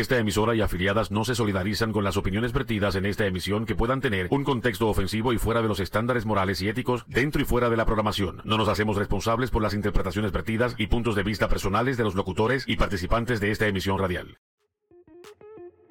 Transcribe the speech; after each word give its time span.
Esta 0.00 0.16
emisora 0.16 0.54
y 0.54 0.62
afiliadas 0.62 1.10
no 1.10 1.26
se 1.26 1.34
solidarizan 1.34 1.92
con 1.92 2.04
las 2.04 2.16
opiniones 2.16 2.54
vertidas 2.54 2.94
en 2.94 3.04
esta 3.04 3.26
emisión 3.26 3.66
que 3.66 3.74
puedan 3.74 4.00
tener 4.00 4.28
un 4.30 4.44
contexto 4.44 4.88
ofensivo 4.88 5.34
y 5.34 5.38
fuera 5.38 5.60
de 5.60 5.68
los 5.68 5.78
estándares 5.78 6.24
morales 6.24 6.62
y 6.62 6.70
éticos 6.70 7.04
dentro 7.06 7.42
y 7.42 7.44
fuera 7.44 7.68
de 7.68 7.76
la 7.76 7.84
programación. 7.84 8.40
No 8.46 8.56
nos 8.56 8.70
hacemos 8.70 8.96
responsables 8.96 9.50
por 9.50 9.60
las 9.60 9.74
interpretaciones 9.74 10.32
vertidas 10.32 10.74
y 10.78 10.86
puntos 10.86 11.16
de 11.16 11.22
vista 11.22 11.48
personales 11.48 11.98
de 11.98 12.04
los 12.04 12.14
locutores 12.14 12.64
y 12.66 12.76
participantes 12.76 13.40
de 13.40 13.50
esta 13.50 13.66
emisión 13.66 13.98
radial. 13.98 14.38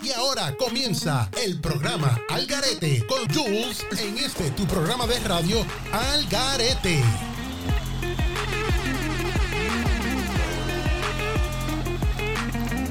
Y 0.02 0.12
ahora 0.14 0.55
comienza 0.57 1.30
el 1.46 1.62
programa 1.62 2.20
Algarete 2.30 3.05
con 3.05 3.32
Jules 3.32 3.86
en 3.91 4.18
este 4.18 4.50
tu 4.50 4.66
programa 4.66 5.05
de 5.05 5.20
radio 5.20 5.64
Algarete. 5.91 7.04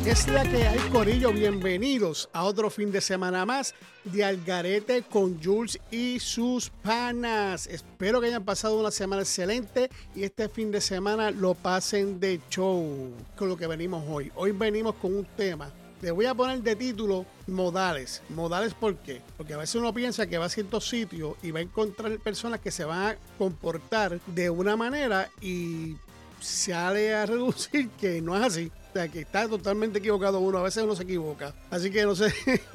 Es 0.08 0.26
la 0.26 0.42
que 0.42 0.66
hay, 0.66 0.78
Corillo. 0.88 1.34
Bienvenidos 1.34 2.30
a 2.32 2.44
otro 2.44 2.70
fin 2.70 2.90
de 2.90 3.02
semana 3.02 3.44
más 3.44 3.74
de 4.04 4.24
Algarete 4.24 5.02
con 5.02 5.38
Jules 5.38 5.78
y 5.90 6.18
sus 6.18 6.70
panas. 6.70 7.66
Espero 7.66 8.18
que 8.18 8.28
hayan 8.28 8.42
pasado 8.42 8.80
una 8.80 8.90
semana 8.90 9.20
excelente 9.20 9.90
y 10.14 10.22
este 10.22 10.48
fin 10.48 10.70
de 10.70 10.80
semana 10.80 11.30
lo 11.30 11.52
pasen 11.52 12.18
de 12.18 12.40
show 12.48 13.12
con 13.36 13.50
lo 13.50 13.56
que 13.58 13.66
venimos 13.66 14.02
hoy. 14.08 14.32
Hoy 14.34 14.52
venimos 14.52 14.94
con 14.94 15.14
un 15.14 15.26
tema. 15.36 15.70
Le 16.00 16.10
voy 16.10 16.24
a 16.24 16.34
poner 16.34 16.62
de 16.62 16.74
título 16.74 17.26
modales. 17.46 18.22
Modales, 18.30 18.72
¿por 18.72 18.96
qué? 18.96 19.20
Porque 19.36 19.52
a 19.52 19.58
veces 19.58 19.74
uno 19.74 19.92
piensa 19.92 20.26
que 20.26 20.38
va 20.38 20.46
a 20.46 20.48
ciertos 20.48 20.88
sitios 20.88 21.36
y 21.42 21.50
va 21.50 21.58
a 21.58 21.62
encontrar 21.62 22.18
personas 22.20 22.60
que 22.60 22.70
se 22.70 22.86
van 22.86 23.08
a 23.08 23.16
comportar 23.36 24.18
de 24.24 24.48
una 24.48 24.74
manera 24.74 25.28
y 25.42 25.96
sale 26.40 27.14
a 27.14 27.26
reducir 27.26 27.90
que 28.00 28.22
no 28.22 28.34
es 28.38 28.42
así. 28.42 28.72
Que 29.06 29.20
está 29.20 29.46
totalmente 29.46 30.00
equivocado 30.00 30.40
uno. 30.40 30.58
A 30.58 30.62
veces 30.62 30.82
uno 30.82 30.96
se 30.96 31.04
equivoca. 31.04 31.54
Así 31.70 31.90
que 31.90 32.02
no 32.04 32.16
sé. 32.16 32.32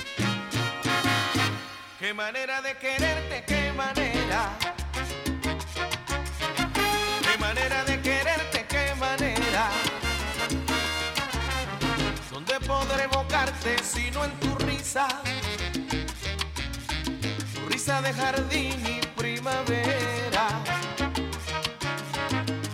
Qué 1.97 2.13
manera 2.13 2.61
de 2.61 2.77
quererte, 2.77 3.43
qué 3.47 3.71
manera. 3.71 4.57
Sino 13.83 14.23
en 14.25 14.31
tu 14.39 14.55
risa? 14.65 15.07
Tu 17.53 17.69
risa 17.69 18.01
de 18.01 18.11
jardín 18.13 18.73
y 18.85 19.05
primavera. 19.15 20.47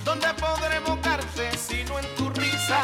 ¿Dónde 0.05 0.27
podré 0.35 0.77
evocarte 0.77 1.57
sino 1.57 1.99
en 1.99 2.05
tu 2.15 2.29
risa? 2.29 2.81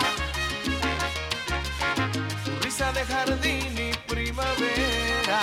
Tu 2.44 2.52
risa 2.62 2.92
de 2.92 3.06
jardín 3.06 3.78
y 3.78 3.94
primavera 4.08 5.40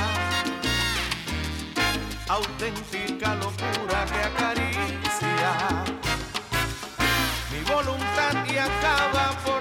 auténtica 2.29 3.35
locura 3.37 4.05
que 4.13 4.21
acaricia 4.33 5.53
mi 7.51 7.61
voluntad 7.73 8.45
y 8.47 8.59
acaba 8.59 9.31
por 9.45 9.60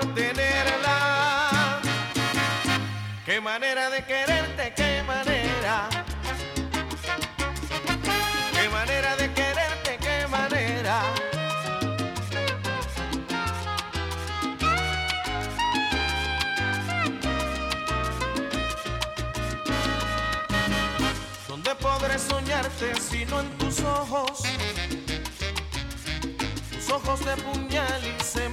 manera 3.53 3.89
de 3.89 4.03
quererte, 4.03 4.73
qué 4.75 5.01
manera. 5.07 5.89
Qué 8.53 8.69
manera 8.69 9.15
de 9.15 9.33
quererte, 9.33 9.97
qué 10.05 10.27
manera. 10.27 10.95
¿Dónde 21.47 21.73
podré 21.75 22.19
soñarte 22.19 22.87
sino 23.01 23.39
en 23.39 23.49
tus 23.57 23.79
ojos? 23.79 24.43
Tus 26.71 26.89
ojos 26.91 27.19
de 27.25 27.35
puñal 27.37 28.01
y 28.05 28.23
cementera. 28.23 28.48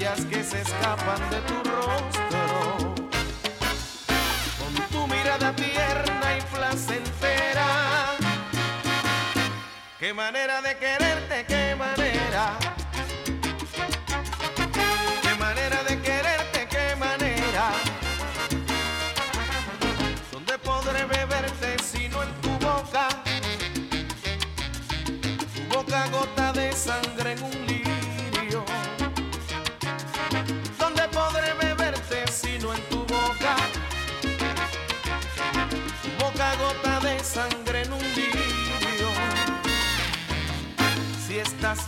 estrellas 0.00 0.24
que 0.26 0.42
se 0.42 0.60
escapan 0.62 1.20
de 1.30 1.40
tu 1.42 1.54
rostro. 1.70 2.94
Con 4.58 4.74
tu 4.90 5.06
mirada 5.06 5.54
tierna 5.54 6.38
y 6.38 6.40
placentera. 6.54 8.16
Qué 9.98 10.14
manera 10.14 10.62
de 10.62 10.76
quererte, 10.78 11.44
qué 11.46 11.74
manera. 11.76 12.58
Qué 15.22 15.34
manera 15.38 15.82
de 15.84 16.00
quererte, 16.00 16.68
qué 16.68 16.96
manera. 16.96 17.72
¿Dónde 20.32 20.58
podré 20.58 21.04
beberte 21.04 21.76
si 21.82 22.08
no 22.08 22.22
en 22.22 22.32
tu 22.40 22.50
boca? 22.66 23.08
Tu 25.54 25.62
boca 25.74 26.06
gota 26.08 26.52
de 26.52 26.72
sangre 26.72 27.19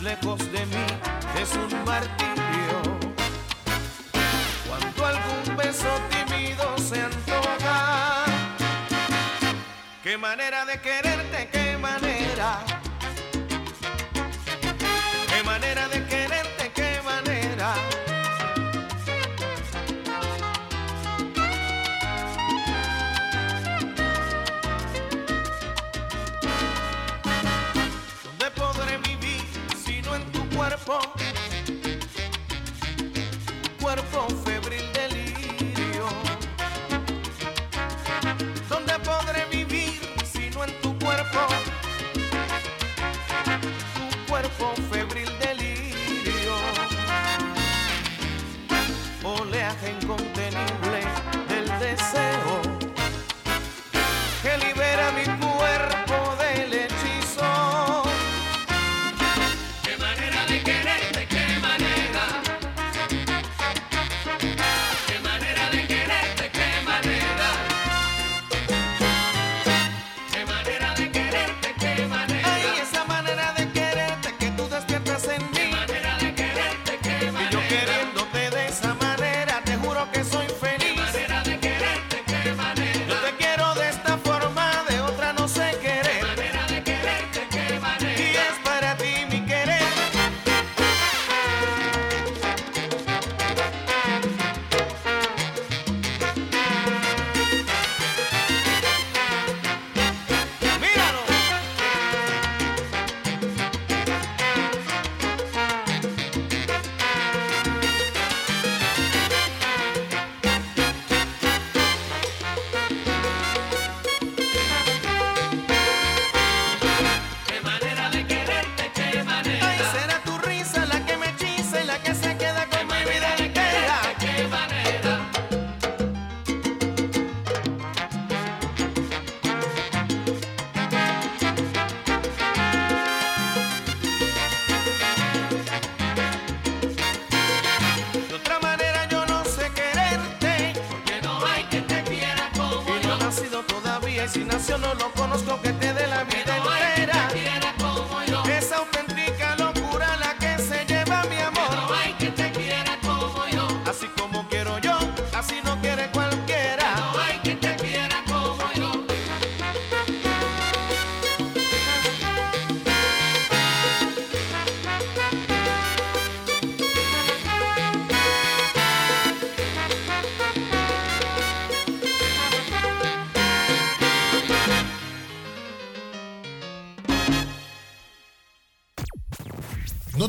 lejos 0.01 0.39
de 0.53 0.65
mí 0.67 0.85
es 1.41 1.53
un 1.55 1.83
martirio. 1.83 2.77
Cuando 4.65 5.05
algún 5.05 5.57
beso 5.57 5.89
tímido 6.09 6.77
se 6.77 7.01
antoja. 7.01 8.23
Qué 10.01 10.17
manera 10.17 10.63
de 10.65 10.79
quererte, 10.79 11.49
qué 11.51 11.62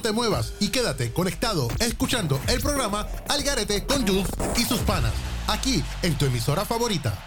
te 0.05 0.13
muevas 0.13 0.53
y 0.61 0.69
quédate 0.69 1.15
conectado 1.15 1.67
escuchando 1.81 2.39
el 2.49 2.61
programa 2.61 3.09
Al 3.27 3.43
Garete 3.43 3.87
con 3.87 4.07
Jules 4.07 4.29
y 4.55 4.63
sus 4.65 4.81
panas, 4.81 5.15
aquí 5.47 5.83
en 6.03 6.19
tu 6.19 6.27
emisora 6.27 6.67
favorita. 6.67 7.19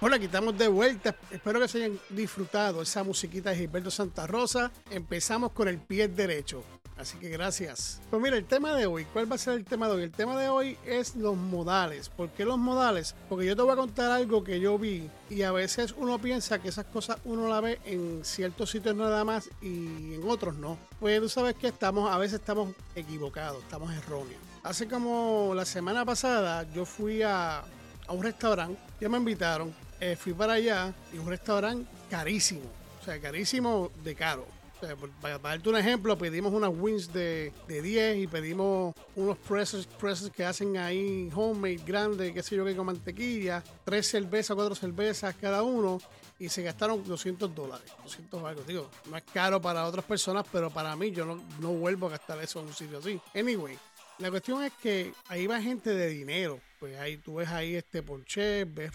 Bueno, 0.00 0.14
aquí 0.14 0.26
estamos 0.26 0.56
de 0.56 0.68
vuelta. 0.68 1.16
Espero 1.32 1.58
que 1.58 1.66
se 1.66 1.78
hayan 1.78 1.98
disfrutado 2.10 2.80
esa 2.82 3.02
musiquita 3.02 3.50
de 3.50 3.56
Gilberto 3.56 3.90
Santa 3.90 4.28
Rosa. 4.28 4.70
Empezamos 4.88 5.50
con 5.50 5.66
el 5.66 5.78
pie 5.78 6.06
derecho. 6.06 6.62
Así 7.02 7.18
que 7.18 7.30
gracias. 7.30 8.00
Pues 8.10 8.22
mira, 8.22 8.36
el 8.36 8.44
tema 8.44 8.76
de 8.76 8.86
hoy, 8.86 9.04
¿cuál 9.06 9.28
va 9.28 9.34
a 9.34 9.38
ser 9.38 9.54
el 9.54 9.64
tema 9.64 9.88
de 9.88 9.94
hoy? 9.94 10.02
El 10.04 10.12
tema 10.12 10.40
de 10.40 10.48
hoy 10.48 10.78
es 10.86 11.16
los 11.16 11.36
modales. 11.36 12.08
¿Por 12.08 12.30
qué 12.30 12.44
los 12.44 12.58
modales? 12.58 13.16
Porque 13.28 13.44
yo 13.44 13.56
te 13.56 13.62
voy 13.62 13.72
a 13.72 13.76
contar 13.76 14.12
algo 14.12 14.44
que 14.44 14.60
yo 14.60 14.78
vi 14.78 15.10
y 15.28 15.42
a 15.42 15.50
veces 15.50 15.96
uno 15.98 16.20
piensa 16.20 16.60
que 16.60 16.68
esas 16.68 16.84
cosas 16.84 17.16
uno 17.24 17.48
la 17.48 17.60
ve 17.60 17.80
en 17.86 18.24
ciertos 18.24 18.70
sitios 18.70 18.94
nada 18.94 19.24
más 19.24 19.50
y 19.60 20.14
en 20.14 20.22
otros 20.28 20.54
no. 20.54 20.78
Pues 21.00 21.20
tú 21.20 21.28
sabes 21.28 21.56
que 21.56 21.66
estamos, 21.66 22.08
a 22.08 22.18
veces 22.18 22.38
estamos 22.38 22.72
equivocados, 22.94 23.60
estamos 23.64 23.92
erróneos. 23.92 24.40
Hace 24.62 24.86
como 24.86 25.54
la 25.56 25.64
semana 25.64 26.04
pasada 26.04 26.72
yo 26.72 26.84
fui 26.84 27.22
a, 27.22 27.64
a 28.06 28.12
un 28.12 28.22
restaurante, 28.22 28.78
ya 29.00 29.08
me 29.08 29.16
invitaron, 29.16 29.74
eh, 29.98 30.14
fui 30.14 30.34
para 30.34 30.52
allá 30.52 30.94
y 31.12 31.18
un 31.18 31.26
restaurante 31.26 31.84
carísimo, 32.08 32.70
o 33.00 33.04
sea, 33.04 33.20
carísimo 33.20 33.90
de 34.04 34.14
caro. 34.14 34.61
Por- 34.82 35.10
para, 35.20 35.38
darte 35.38 35.68
un 35.68 35.76
ejemplo, 35.76 36.18
pedimos 36.18 36.52
unas 36.52 36.72
wings 36.74 37.12
de, 37.12 37.52
de 37.68 37.82
10 37.82 38.16
y 38.18 38.26
pedimos 38.26 38.94
unos 39.14 39.38
presses, 39.38 39.86
presses 39.86 40.30
que 40.30 40.44
hacen 40.44 40.76
ahí 40.76 41.30
homemade, 41.34 41.80
grandes, 41.86 42.32
qué 42.32 42.42
sé 42.42 42.56
yo, 42.56 42.64
que 42.64 42.74
con 42.74 42.86
mantequilla, 42.86 43.62
tres 43.84 44.08
cervezas, 44.08 44.56
cuatro 44.56 44.74
cervezas 44.74 45.34
cada 45.40 45.62
uno 45.62 46.00
y 46.38 46.48
se 46.48 46.62
gastaron 46.62 47.04
200 47.04 47.54
dólares, 47.54 47.92
200 48.02 48.42
algo, 48.42 48.62
digo, 48.64 48.90
no 49.08 49.16
es 49.16 49.22
caro 49.32 49.62
para 49.62 49.86
otras 49.86 50.04
personas, 50.04 50.44
pero 50.50 50.68
para 50.70 50.96
mí 50.96 51.12
yo 51.12 51.24
no, 51.24 51.40
no 51.60 51.72
vuelvo 51.72 52.08
a 52.08 52.10
gastar 52.10 52.42
eso 52.42 52.60
en 52.60 52.66
un 52.66 52.74
sitio 52.74 52.98
así. 52.98 53.20
Anyway, 53.34 53.78
la 54.18 54.30
cuestión 54.30 54.64
es 54.64 54.72
que 54.82 55.12
ahí 55.28 55.46
va 55.46 55.60
gente 55.60 55.90
de 55.90 56.08
dinero. 56.08 56.60
Pues 56.80 56.98
ahí 56.98 57.16
tú 57.16 57.36
ves 57.36 57.48
ahí 57.48 57.76
este 57.76 58.02
Porsche, 58.02 58.64
ves, 58.64 58.90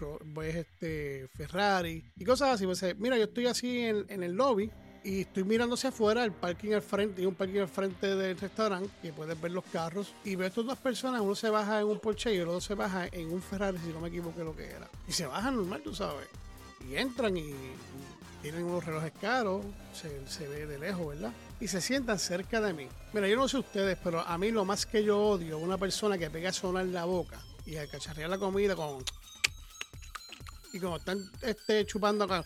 este 0.56 1.29
Ferrari 1.38 2.03
y 2.17 2.25
cosas 2.25 2.50
así. 2.56 2.65
Pues, 2.65 2.84
eh, 2.84 2.96
mira, 3.00 3.17
yo 3.17 3.24
estoy 3.24 3.48
así 3.48 3.79
en 3.79 4.24
el 4.24 4.34
lobby 4.34 4.70
y 5.04 5.22
estoy 5.22 5.44
mirando 5.44 5.75
hacia 5.75 5.89
afuera, 5.89 6.24
el 6.24 6.32
parking 6.32 6.74
al 6.74 6.82
frente, 6.82 7.22
y 7.22 7.25
un 7.25 7.36
parking 7.36 7.60
al 7.60 7.68
frente 7.68 8.16
del 8.16 8.38
restaurante, 8.38 8.89
que 9.01 9.13
puedes 9.13 9.39
ver 9.39 9.51
los 9.51 9.63
carros. 9.66 10.13
Y 10.24 10.36
veo 10.36 10.46
a 10.46 10.50
estas 10.50 10.66
dos 10.66 10.77
personas, 10.77 11.22
uno 11.22 11.36
se 11.36 11.50
baja 11.50 11.80
en 11.80 11.88
un 11.88 12.00
Porsche 12.00 12.34
y 12.34 12.38
el 12.38 12.48
otro 12.48 12.62
se 12.62 12.75
baja 12.75 13.08
en 13.12 13.32
un 13.32 13.42
Ferrari, 13.42 13.77
si 13.80 13.89
no 13.89 14.00
me 14.00 14.10
equivoco 14.10 14.44
lo 14.44 14.56
que 14.56 14.66
era. 14.66 14.89
Y 15.08 15.12
se 15.12 15.25
bajan 15.25 15.56
normal, 15.56 15.82
tú 15.84 15.94
sabes. 15.94 16.27
Y 16.89 16.96
entran 16.96 17.36
y 17.38 17.54
tienen 18.42 18.63
unos 18.63 18.86
relojes 18.86 19.13
caros, 19.20 19.66
se, 19.94 20.27
se 20.27 20.48
ve 20.48 20.66
de 20.66 20.77
lejos, 20.77 21.08
¿verdad? 21.08 21.34
Y 21.60 21.68
se 21.68 21.82
sientan 21.82 22.20
cerca 22.20 22.62
de 22.62 22.74
mí. 22.74 22.88
Mira, 23.13 23.27
yo 23.27 23.36
no 23.36 23.48
sé 23.48 23.58
ustedes, 23.58 23.98
pero 24.04 24.22
a 24.22 24.38
mí 24.38 24.51
lo 24.51 24.63
más 24.63 24.86
que 24.86 25.04
yo 25.04 25.20
odio 25.20 25.58
es 25.58 25.63
una 25.63 25.77
persona 25.77 26.18
que 26.18 26.30
pega 26.30 26.50
a 26.50 26.54
sonar 26.54 26.86
la 26.86 27.06
boca 27.06 27.39
y 27.66 27.77
a 27.77 27.88
cacharrear 27.88 28.30
la 28.30 28.38
comida 28.38 28.75
con... 28.75 29.04
Y 30.74 30.80
como 30.80 30.98
están 30.98 31.30
este, 31.42 31.86
chupando 31.86 32.25
acá, 32.25 32.44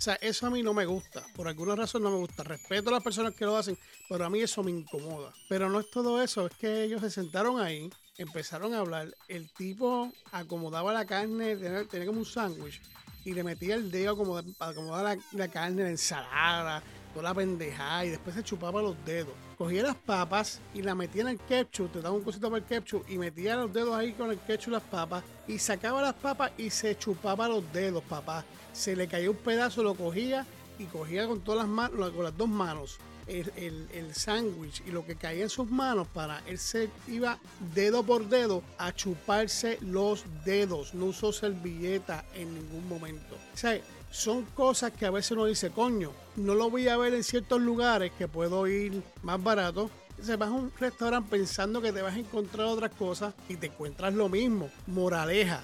O 0.00 0.02
sea, 0.02 0.14
eso 0.22 0.46
a 0.46 0.50
mí 0.50 0.62
no 0.62 0.72
me 0.72 0.86
gusta. 0.86 1.22
Por 1.36 1.46
alguna 1.46 1.76
razón 1.76 2.02
no 2.02 2.10
me 2.10 2.16
gusta. 2.16 2.42
Respeto 2.42 2.88
a 2.88 2.92
las 2.94 3.02
personas 3.02 3.34
que 3.34 3.44
lo 3.44 3.54
hacen, 3.54 3.76
pero 4.08 4.24
a 4.24 4.30
mí 4.30 4.40
eso 4.40 4.62
me 4.62 4.70
incomoda. 4.70 5.30
Pero 5.46 5.68
no 5.68 5.78
es 5.78 5.90
todo 5.90 6.22
eso, 6.22 6.46
es 6.46 6.54
que 6.54 6.84
ellos 6.84 7.02
se 7.02 7.10
sentaron 7.10 7.60
ahí, 7.60 7.90
empezaron 8.16 8.72
a 8.72 8.78
hablar. 8.78 9.14
El 9.28 9.52
tipo 9.52 10.10
acomodaba 10.32 10.94
la 10.94 11.04
carne, 11.04 11.54
tenía, 11.90 12.06
como 12.06 12.20
un 12.20 12.24
sándwich, 12.24 12.80
y 13.26 13.34
le 13.34 13.44
metía 13.44 13.74
el 13.74 13.90
dedo 13.90 14.16
como 14.16 14.42
para 14.56 14.70
acomodar 14.70 15.04
la, 15.04 15.22
la 15.32 15.48
carne, 15.48 15.82
la 15.82 15.90
ensalada, 15.90 16.82
toda 17.12 17.24
la 17.24 17.34
pendejada, 17.34 18.06
y 18.06 18.08
después 18.08 18.34
se 18.34 18.42
chupaba 18.42 18.80
los 18.80 18.96
dedos. 19.04 19.34
Cogía 19.58 19.82
las 19.82 19.96
papas 19.96 20.62
y 20.72 20.80
la 20.80 20.94
metía 20.94 21.20
en 21.20 21.28
el 21.28 21.38
ketchup, 21.40 21.92
te 21.92 22.00
daba 22.00 22.16
un 22.16 22.24
cosito 22.24 22.48
para 22.50 22.62
el 22.62 22.64
ketchup, 22.64 23.04
y 23.06 23.18
metía 23.18 23.56
los 23.56 23.70
dedos 23.70 23.94
ahí 23.94 24.12
con 24.12 24.30
el 24.30 24.38
ketchup 24.38 24.72
las 24.72 24.82
papas, 24.82 25.22
y 25.46 25.58
sacaba 25.58 26.00
las 26.00 26.14
papas 26.14 26.52
y 26.56 26.70
se 26.70 26.96
chupaba 26.96 27.48
los 27.48 27.70
dedos, 27.70 28.02
papá. 28.04 28.46
Se 28.72 28.96
le 28.96 29.08
caía 29.08 29.30
un 29.30 29.36
pedazo, 29.36 29.82
lo 29.82 29.94
cogía 29.94 30.46
y 30.78 30.84
cogía 30.84 31.26
con 31.26 31.40
todas 31.40 31.60
las 31.60 31.68
manos, 31.68 32.10
con 32.10 32.24
las 32.24 32.36
dos 32.36 32.48
manos 32.48 32.98
el, 33.26 33.52
el, 33.56 33.88
el 33.92 34.14
sándwich 34.14 34.82
y 34.86 34.90
lo 34.90 35.04
que 35.04 35.14
caía 35.14 35.44
en 35.44 35.50
sus 35.50 35.70
manos 35.70 36.08
para 36.08 36.42
él 36.46 36.58
se 36.58 36.90
iba 37.06 37.38
dedo 37.74 38.02
por 38.02 38.28
dedo 38.28 38.62
a 38.78 38.92
chuparse 38.92 39.78
los 39.80 40.24
dedos. 40.44 40.94
No 40.94 41.06
usó 41.06 41.32
servilleta 41.32 42.24
en 42.34 42.54
ningún 42.54 42.88
momento. 42.88 43.36
O 43.54 43.56
sea, 43.56 43.80
son 44.10 44.44
cosas 44.54 44.92
que 44.92 45.06
a 45.06 45.10
veces 45.10 45.32
uno 45.32 45.46
dice, 45.46 45.70
coño, 45.70 46.12
no 46.36 46.54
lo 46.54 46.68
voy 46.68 46.88
a 46.88 46.96
ver 46.96 47.14
en 47.14 47.22
ciertos 47.22 47.60
lugares 47.60 48.10
que 48.18 48.26
puedo 48.26 48.66
ir 48.66 49.02
más 49.22 49.42
barato. 49.42 49.90
Se 50.20 50.36
vas 50.36 50.48
a 50.48 50.52
un 50.52 50.72
restaurante 50.78 51.30
pensando 51.30 51.80
que 51.80 51.92
te 51.92 52.02
vas 52.02 52.14
a 52.14 52.18
encontrar 52.18 52.66
otras 52.66 52.90
cosas 52.92 53.32
y 53.48 53.56
te 53.56 53.66
encuentras 53.66 54.12
lo 54.12 54.28
mismo. 54.28 54.68
Moraleja. 54.86 55.62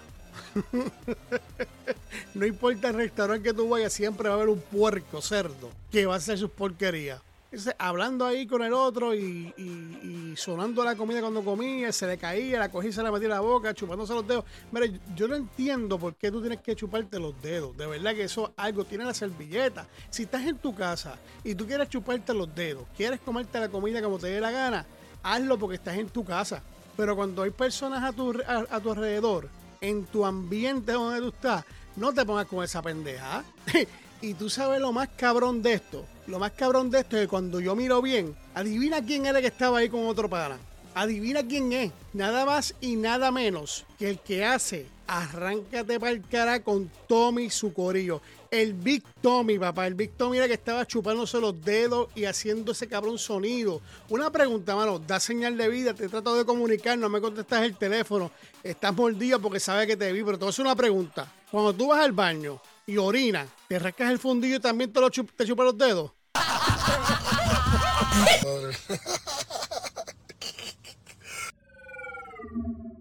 no 2.35 2.47
importa 2.47 2.89
el 2.89 2.95
restaurante 2.95 3.49
que 3.49 3.55
tú 3.55 3.69
vayas, 3.69 3.93
siempre 3.93 4.29
va 4.29 4.35
a 4.35 4.39
haber 4.39 4.49
un 4.49 4.61
puerco 4.61 5.21
cerdo 5.21 5.71
que 5.91 6.07
va 6.07 6.15
a 6.15 6.19
hacer 6.19 6.39
sus 6.39 6.51
porquerías. 6.51 7.21
Entonces, 7.57 7.77
hablando 7.79 8.27
ahí 8.27 8.47
con 8.47 8.63
el 8.63 8.73
otro 8.73 9.15
y, 9.15 10.35
sonando 10.37 10.85
la 10.85 10.97
comida 10.97 11.21
cuando 11.21 11.43
comía, 11.43 11.93
se 11.93 12.07
le 12.07 12.19
caía, 12.19 12.59
la 12.59 12.71
cogía 12.71 12.91
y 12.91 12.93
se 12.93 13.03
la 13.03 13.11
metía 13.13 13.29
en 13.29 13.31
la 13.31 13.41
boca, 13.41 13.73
chupándose 13.73 14.13
los 14.13 14.27
dedos. 14.27 14.45
Mira, 14.73 14.87
yo 15.15 15.27
no 15.29 15.37
entiendo 15.37 15.99
por 15.99 16.17
qué 16.17 16.31
tú 16.31 16.41
tienes 16.41 16.61
que 16.61 16.77
chuparte 16.77 17.19
los 17.19 17.41
dedos. 17.41 17.75
De 17.77 17.87
verdad 17.87 18.15
que 18.15 18.25
eso 18.25 18.53
algo 18.57 18.85
tiene 18.85 19.05
la 19.05 19.15
servilleta. 19.15 19.87
Si 20.11 20.25
estás 20.25 20.45
en 20.45 20.59
tu 20.59 20.75
casa 20.75 21.19
y 21.45 21.55
tú 21.55 21.67
quieres 21.67 21.89
chuparte 21.89 22.35
los 22.35 22.53
dedos, 22.55 22.85
quieres 22.97 23.21
comerte 23.21 23.59
la 23.61 23.69
comida 23.69 24.03
como 24.03 24.19
te 24.19 24.27
dé 24.27 24.41
la 24.41 24.51
gana, 24.51 24.85
hazlo 25.23 25.57
porque 25.57 25.77
estás 25.77 25.97
en 25.97 26.09
tu 26.09 26.25
casa. 26.25 26.63
Pero 26.97 27.15
cuando 27.15 27.43
hay 27.43 27.51
personas 27.53 28.03
a 28.03 28.13
tu, 28.13 28.35
a 28.47 28.81
tu 28.81 28.91
alrededor, 28.91 29.49
en 29.81 30.05
tu 30.05 30.25
ambiente 30.25 30.93
donde 30.93 31.21
tú 31.21 31.29
estás, 31.29 31.65
no 31.97 32.13
te 32.13 32.25
pongas 32.25 32.47
con 32.47 32.65
esa 32.65 32.83
pendeja. 32.83 33.45
y 34.21 34.35
tú 34.35 34.49
sabes 34.51 34.81
lo 34.81 34.93
más 34.93 35.09
cabrón 35.17 35.63
de 35.63 35.75
esto 35.75 36.07
lo 36.27 36.39
más 36.41 36.53
cabrón 36.53 36.91
de 36.91 37.01
esto 37.01 37.17
es 37.17 37.23
que 37.23 37.29
cuando 37.29 37.61
yo 37.61 37.77
miro 37.77 38.03
bien, 38.03 38.35
adivina 38.55 39.05
quién 39.05 39.27
era 39.27 39.41
que 39.41 39.47
estaba 39.47 39.79
ahí 39.79 39.89
con 39.89 40.07
otro 40.07 40.29
pana. 40.29 40.59
Adivina 40.97 41.47
quién 41.47 41.75
es. 41.75 41.93
Nada 42.15 42.47
más 42.47 42.75
y 42.81 42.97
nada 42.97 43.31
menos 43.31 43.85
que 43.99 44.09
el 44.09 44.19
que 44.19 44.47
hace 44.47 44.87
Arráncate 45.07 46.01
para 46.01 46.11
el 46.11 46.23
cara 46.23 46.65
con 46.65 46.91
Tommy 47.07 47.51
su 47.51 47.75
corillo. 47.75 48.23
El 48.51 48.73
Big 48.73 49.05
Tommy, 49.21 49.59
papá. 49.59 49.87
El 49.87 49.95
Big 49.95 50.13
Tommy 50.13 50.39
era 50.39 50.49
que 50.49 50.55
estaba 50.55 50.87
chupándose 50.87 51.39
los 51.39 51.63
dedos 51.63 52.09
y 52.15 52.25
haciendo 52.25 52.73
ese 52.73 52.89
cabrón 52.89 53.19
sonido. 53.19 53.83
Una 54.09 54.33
pregunta, 54.33 54.75
mano. 54.75 54.99
Da 54.99 55.21
señal 55.21 55.59
de 55.59 55.69
vida. 55.69 55.93
Te 55.93 56.09
trato 56.09 56.35
de 56.35 56.47
comunicar. 56.47 56.97
No 56.97 57.11
me 57.11 57.21
contestas 57.21 57.65
el 57.65 57.77
teléfono. 57.77 58.31
Estás 58.63 58.95
mordido 58.95 59.39
porque 59.39 59.61
sabe 59.61 59.87
que 59.87 59.99
te 59.99 60.11
vi. 60.13 60.25
Pero 60.25 60.39
te 60.39 60.45
voy 60.45 60.49
a 60.49 60.51
hacer 60.51 60.65
una 60.65 60.75
pregunta. 60.75 61.31
Cuando 61.51 61.75
tú 61.75 61.89
vas 61.89 62.01
al 62.01 62.13
baño 62.13 62.59
y 62.87 62.97
orinas, 62.97 63.47
¿te 63.69 63.79
rascas 63.79 64.11
el 64.11 64.19
fundillo 64.19 64.57
y 64.57 64.61
también 64.61 64.91
te, 64.91 64.99
lo 64.99 65.11
chup 65.11 65.31
te 65.37 65.45
chupas 65.45 65.67
los 65.67 65.77
dedos? 65.77 66.11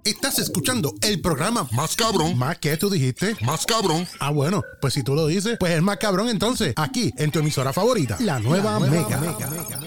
Estás 0.05 0.37
escuchando 0.37 0.93
el 1.01 1.19
programa 1.19 1.67
Más 1.71 1.95
cabrón. 1.95 2.37
¿Más 2.37 2.59
que 2.59 2.77
tú 2.77 2.91
dijiste? 2.91 3.35
Más 3.41 3.65
cabrón. 3.65 4.07
Ah, 4.19 4.29
bueno, 4.29 4.61
pues 4.79 4.93
si 4.93 5.01
tú 5.01 5.15
lo 5.15 5.25
dices, 5.25 5.57
pues 5.59 5.71
es 5.71 5.81
más 5.81 5.97
cabrón 5.97 6.29
entonces. 6.29 6.75
Aquí, 6.77 7.11
en 7.17 7.31
tu 7.31 7.39
emisora 7.39 7.73
favorita, 7.73 8.15
la 8.19 8.39
nueva, 8.39 8.73
la 8.73 8.87
nueva 8.87 9.03
Mega. 9.03 9.19
Mega, 9.19 9.84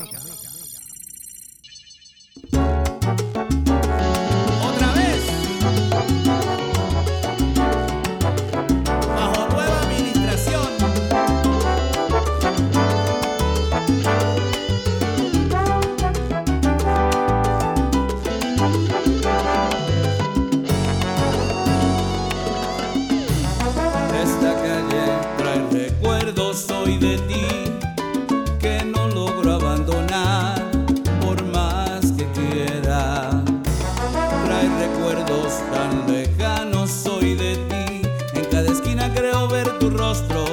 rostro 39.91 40.45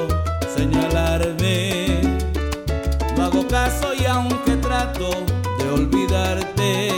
señalarme. 0.55 2.01
No 3.17 3.25
hago 3.25 3.47
caso 3.47 3.93
y 3.93 4.05
aunque 4.05 4.55
trato 4.57 5.09
de 5.57 5.69
olvidarte, 5.71 6.91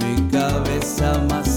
mi 0.00 0.28
cabeza 0.30 1.18
más 1.28 1.55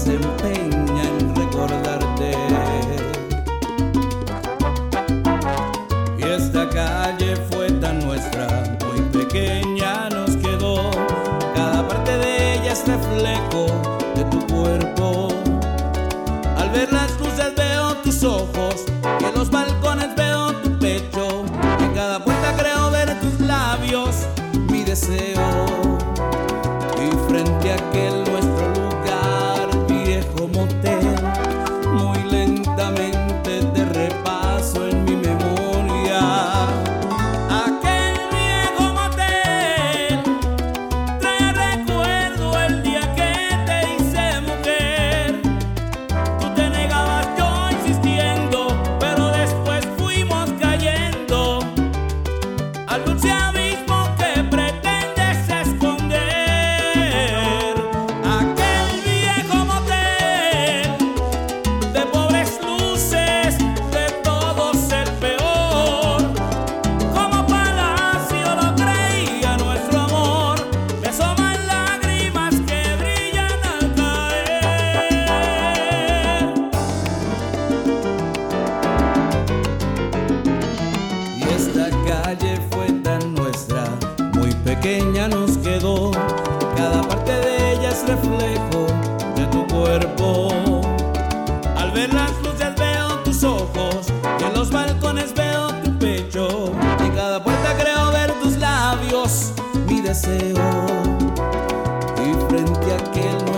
Y 102.24 102.34
frente 102.48 102.92
a 102.92 102.96
aquel 102.96 103.49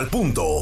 al 0.00 0.08
punto. 0.08 0.58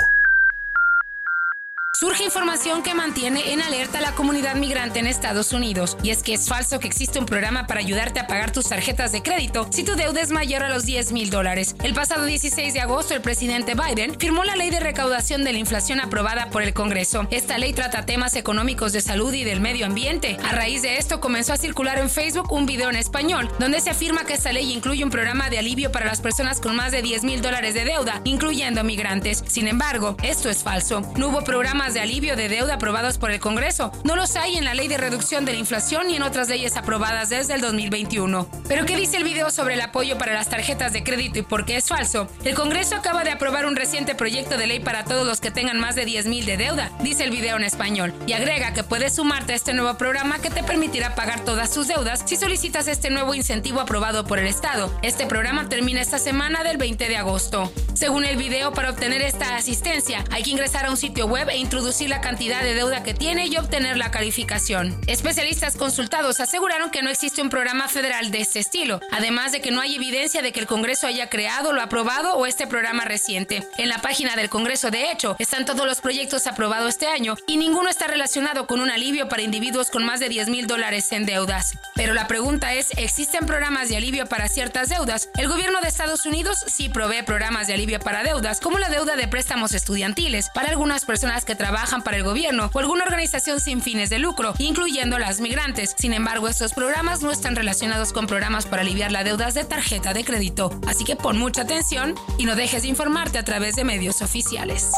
Surge 1.98 2.24
información 2.24 2.82
que 2.82 2.94
mantiene 2.94 3.52
en 3.52 3.60
alerta 3.60 3.98
a 3.98 4.00
la 4.00 4.12
comunidad 4.12 4.54
migrante 4.54 4.98
en 4.98 5.06
Estados 5.06 5.52
Unidos, 5.52 5.96
y 6.02 6.10
es 6.10 6.22
que 6.22 6.34
es 6.34 6.48
falso 6.48 6.78
que 6.78 6.86
existe 6.86 7.18
un 7.18 7.26
programa 7.26 7.66
para 7.66 7.80
ayudarte 7.80 8.20
a 8.20 8.26
pagar 8.26 8.52
tus 8.52 8.68
tarjetas 8.68 9.10
de 9.12 9.22
crédito 9.22 9.68
si 9.70 9.84
tu 9.84 9.96
deuda 9.96 10.20
es 10.20 10.30
mayor 10.30 10.62
a 10.62 10.68
los 10.68 10.84
10 10.86 11.12
mil 11.12 11.30
dólares. 11.30 11.74
El 11.84 11.94
pasado 11.94 12.24
16 12.24 12.74
de 12.74 12.80
agosto, 12.80 13.14
el 13.14 13.20
presidente 13.20 13.76
Biden 13.76 14.18
firmó 14.18 14.42
la 14.42 14.56
ley 14.56 14.68
de 14.68 14.80
recaudación 14.80 15.44
de 15.44 15.52
la 15.52 15.60
inflación 15.60 16.00
aprobada 16.00 16.50
por 16.50 16.64
el 16.64 16.74
Congreso. 16.74 17.28
Esta 17.30 17.56
ley 17.56 17.72
trata 17.72 18.04
temas 18.04 18.34
económicos 18.34 18.92
de 18.92 19.00
salud 19.00 19.32
y 19.32 19.44
del 19.44 19.60
medio 19.60 19.86
ambiente. 19.86 20.38
A 20.42 20.50
raíz 20.50 20.82
de 20.82 20.98
esto, 20.98 21.20
comenzó 21.20 21.52
a 21.52 21.56
circular 21.56 21.98
en 21.98 22.10
Facebook 22.10 22.52
un 22.52 22.66
video 22.66 22.90
en 22.90 22.96
español, 22.96 23.48
donde 23.60 23.80
se 23.80 23.90
afirma 23.90 24.24
que 24.24 24.34
esta 24.34 24.50
ley 24.50 24.72
incluye 24.72 25.04
un 25.04 25.10
programa 25.10 25.50
de 25.50 25.58
alivio 25.60 25.92
para 25.92 26.06
las 26.06 26.20
personas 26.20 26.60
con 26.60 26.74
más 26.74 26.90
de 26.90 27.00
10 27.00 27.22
mil 27.22 27.42
dólares 27.42 27.74
de 27.74 27.84
deuda, 27.84 28.22
incluyendo 28.24 28.82
migrantes. 28.82 29.44
Sin 29.46 29.68
embargo, 29.68 30.16
esto 30.24 30.50
es 30.50 30.64
falso. 30.64 31.02
No 31.16 31.28
hubo 31.28 31.44
programas 31.44 31.94
de 31.94 32.00
alivio 32.00 32.34
de 32.34 32.48
deuda 32.48 32.74
aprobados 32.74 33.18
por 33.18 33.30
el 33.30 33.38
Congreso. 33.38 33.92
No 34.02 34.16
los 34.16 34.34
hay 34.34 34.56
en 34.56 34.64
la 34.64 34.74
Ley 34.74 34.88
de 34.88 34.98
Reducción 34.98 35.44
de 35.44 35.52
la 35.52 35.58
Inflación 35.58 36.10
y 36.10 36.16
en 36.16 36.24
otras 36.24 36.48
leyes 36.48 36.76
aprobadas 36.76 37.28
desde 37.28 37.54
el 37.54 37.60
2021. 37.60 38.48
Pero 38.66 38.84
¿qué 38.84 38.96
dice 38.96 39.16
el 39.16 39.24
video 39.24 39.50
sobre 39.50 39.74
el 39.74 39.80
apoyo 39.80 40.18
para 40.18 40.34
las 40.34 40.48
tarjetas 40.48 40.92
de 40.92 41.04
crédito 41.04 41.38
y 41.38 41.42
por 41.42 41.67
qué 41.68 41.76
es 41.76 41.84
falso? 41.84 42.28
El 42.44 42.54
Congreso 42.54 42.96
acaba 42.96 43.24
de 43.24 43.30
aprobar 43.30 43.66
un 43.66 43.76
reciente 43.76 44.14
proyecto 44.14 44.56
de 44.56 44.66
ley 44.66 44.80
para 44.80 45.04
todos 45.04 45.26
los 45.26 45.38
que 45.38 45.50
tengan 45.50 45.78
más 45.78 45.94
de 45.94 46.06
10 46.06 46.26
mil 46.26 46.46
de 46.46 46.56
deuda, 46.56 46.90
dice 47.00 47.24
el 47.24 47.30
video 47.30 47.58
en 47.58 47.62
español, 47.62 48.14
y 48.26 48.32
agrega 48.32 48.72
que 48.72 48.84
puedes 48.84 49.16
sumarte 49.16 49.52
a 49.52 49.56
este 49.56 49.74
nuevo 49.74 49.98
programa 49.98 50.38
que 50.38 50.48
te 50.48 50.62
permitirá 50.62 51.14
pagar 51.14 51.44
todas 51.44 51.70
tus 51.70 51.86
deudas 51.86 52.22
si 52.24 52.36
solicitas 52.36 52.88
este 52.88 53.10
nuevo 53.10 53.34
incentivo 53.34 53.80
aprobado 53.80 54.24
por 54.26 54.38
el 54.38 54.46
Estado. 54.46 54.90
Este 55.02 55.26
programa 55.26 55.68
termina 55.68 56.00
esta 56.00 56.18
semana 56.18 56.64
del 56.64 56.78
20 56.78 57.06
de 57.06 57.16
agosto. 57.18 57.70
Según 57.98 58.24
el 58.24 58.36
video, 58.36 58.72
para 58.72 58.90
obtener 58.90 59.22
esta 59.22 59.56
asistencia 59.56 60.24
hay 60.30 60.44
que 60.44 60.50
ingresar 60.50 60.86
a 60.86 60.90
un 60.90 60.96
sitio 60.96 61.26
web 61.26 61.48
e 61.48 61.56
introducir 61.56 62.08
la 62.08 62.20
cantidad 62.20 62.62
de 62.62 62.72
deuda 62.72 63.02
que 63.02 63.12
tiene 63.12 63.48
y 63.48 63.56
obtener 63.56 63.96
la 63.96 64.12
calificación. 64.12 65.00
Especialistas 65.08 65.76
consultados 65.76 66.38
aseguraron 66.38 66.90
que 66.92 67.02
no 67.02 67.10
existe 67.10 67.42
un 67.42 67.50
programa 67.50 67.88
federal 67.88 68.30
de 68.30 68.40
este 68.40 68.60
estilo, 68.60 69.00
además 69.10 69.50
de 69.50 69.60
que 69.60 69.72
no 69.72 69.80
hay 69.80 69.96
evidencia 69.96 70.42
de 70.42 70.52
que 70.52 70.60
el 70.60 70.68
Congreso 70.68 71.08
haya 71.08 71.28
creado, 71.28 71.72
lo 71.72 71.82
aprobado 71.82 72.36
o 72.36 72.46
este 72.46 72.68
programa 72.68 73.04
reciente. 73.04 73.66
En 73.78 73.88
la 73.88 73.98
página 73.98 74.36
del 74.36 74.48
Congreso, 74.48 74.92
de 74.92 75.10
hecho, 75.10 75.34
están 75.40 75.64
todos 75.64 75.84
los 75.84 76.00
proyectos 76.00 76.46
aprobados 76.46 76.90
este 76.90 77.08
año 77.08 77.34
y 77.48 77.56
ninguno 77.56 77.88
está 77.88 78.06
relacionado 78.06 78.68
con 78.68 78.80
un 78.80 78.90
alivio 78.90 79.28
para 79.28 79.42
individuos 79.42 79.90
con 79.90 80.04
más 80.04 80.20
de 80.20 80.28
10 80.28 80.50
mil 80.50 80.68
dólares 80.68 81.10
en 81.10 81.26
deudas. 81.26 81.76
Pero 81.96 82.14
la 82.14 82.28
pregunta 82.28 82.74
es, 82.74 82.90
¿existen 82.96 83.44
programas 83.44 83.88
de 83.88 83.96
alivio 83.96 84.26
para 84.26 84.46
ciertas 84.46 84.88
deudas? 84.88 85.30
El 85.36 85.48
gobierno 85.48 85.80
de 85.80 85.88
Estados 85.88 86.26
Unidos 86.26 86.64
sí 86.68 86.88
provee 86.88 87.24
programas 87.24 87.66
de 87.66 87.74
alivio 87.74 87.87
para 87.98 88.22
deudas, 88.22 88.60
como 88.60 88.78
la 88.78 88.90
deuda 88.90 89.16
de 89.16 89.26
préstamos 89.26 89.72
estudiantiles, 89.72 90.50
para 90.50 90.68
algunas 90.68 91.06
personas 91.06 91.46
que 91.46 91.54
trabajan 91.54 92.02
para 92.02 92.18
el 92.18 92.24
gobierno 92.24 92.70
o 92.70 92.78
alguna 92.78 93.04
organización 93.04 93.60
sin 93.60 93.80
fines 93.80 94.10
de 94.10 94.18
lucro, 94.18 94.52
incluyendo 94.58 95.18
las 95.18 95.40
migrantes. 95.40 95.94
Sin 95.96 96.12
embargo, 96.12 96.48
estos 96.48 96.74
programas 96.74 97.22
no 97.22 97.30
están 97.30 97.56
relacionados 97.56 98.12
con 98.12 98.26
programas 98.26 98.66
para 98.66 98.82
aliviar 98.82 99.10
las 99.10 99.24
deudas 99.24 99.54
de 99.54 99.64
tarjeta 99.64 100.12
de 100.12 100.24
crédito. 100.24 100.70
Así 100.86 101.04
que 101.04 101.16
pon 101.16 101.38
mucha 101.38 101.62
atención 101.62 102.14
y 102.36 102.44
no 102.44 102.54
dejes 102.54 102.82
de 102.82 102.88
informarte 102.88 103.38
a 103.38 103.44
través 103.44 103.74
de 103.74 103.84
medios 103.84 104.20
oficiales. 104.20 104.92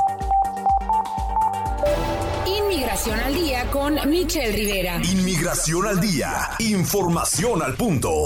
Inmigración 2.46 3.20
al 3.20 3.34
día 3.34 3.70
con 3.70 3.98
Michelle 4.08 4.52
Rivera. 4.52 5.00
Inmigración 5.04 5.86
al 5.86 6.00
día. 6.00 6.50
Información 6.58 7.62
al 7.62 7.74
punto. 7.74 8.22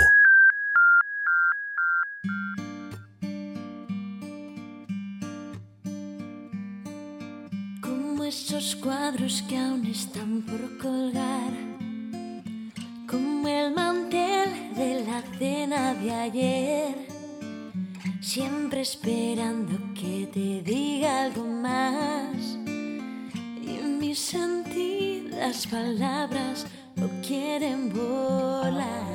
Cuadros 8.85 9.43
que 9.49 9.57
aún 9.57 9.87
están 9.87 10.43
por 10.43 10.77
colgar. 10.77 11.53
Como 13.09 13.49
el 13.49 13.75
mantel 13.75 14.51
de 14.77 15.07
la 15.07 15.23
cena 15.39 15.95
de 15.95 16.13
ayer. 16.13 16.95
Siempre 18.21 18.83
esperando 18.83 19.73
que 19.95 20.29
te 20.31 20.63
diga 20.63 21.25
algo 21.25 21.45
más. 21.45 22.59
Y 23.63 23.81
mi 24.01 24.15
sentir, 24.15 25.31
las 25.31 25.67
palabras 25.67 26.67
no 26.97 27.09
quieren 27.27 27.91
volar. 27.91 29.15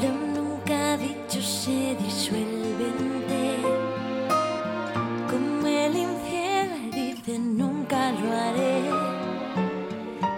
Lo 0.00 0.12
nunca 0.36 0.96
dicho 0.98 1.42
se 1.42 1.96
disuelve 1.96 2.61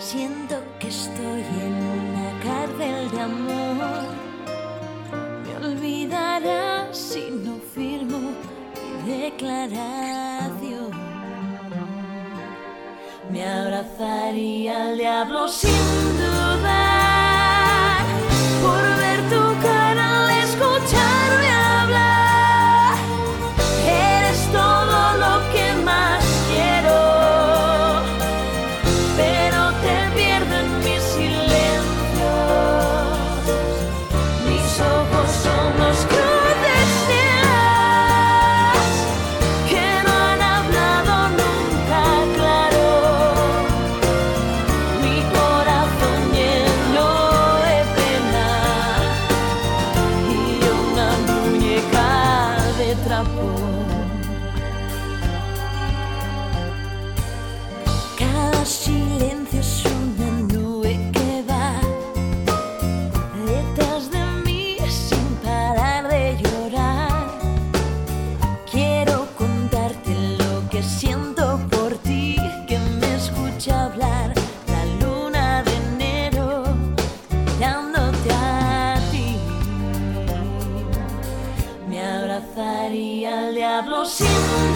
Siento 0.05 0.57
que 0.79 0.89
estoy 0.89 1.41
en 1.41 1.75
una 1.75 2.39
cárcel 2.43 3.11
de 3.11 3.21
amor. 3.23 4.05
Me 5.43 5.67
olvidarás 5.67 6.95
si 6.95 7.31
no 7.31 7.57
firmo 7.75 8.19
mi 9.03 9.13
declaración. 9.23 10.91
Me 13.31 13.49
abrazaría 13.49 14.83
al 14.83 14.99
diablo 14.99 15.49
sin 15.49 15.71
dudar 16.19 16.44
diablo 83.85 84.05
sin 84.07 84.74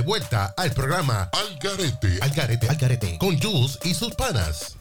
de 0.00 0.06
vuelta 0.06 0.54
al 0.56 0.72
programa 0.72 1.28
Al 1.30 1.58
Garete, 1.58 2.18
Al 2.22 2.30
Garete, 2.30 2.66
Al 2.68 2.76
Garete, 2.76 3.18
con 3.18 3.38
Jules 3.38 3.78
y 3.84 3.92
sus 3.92 4.14
panas. 4.14 4.78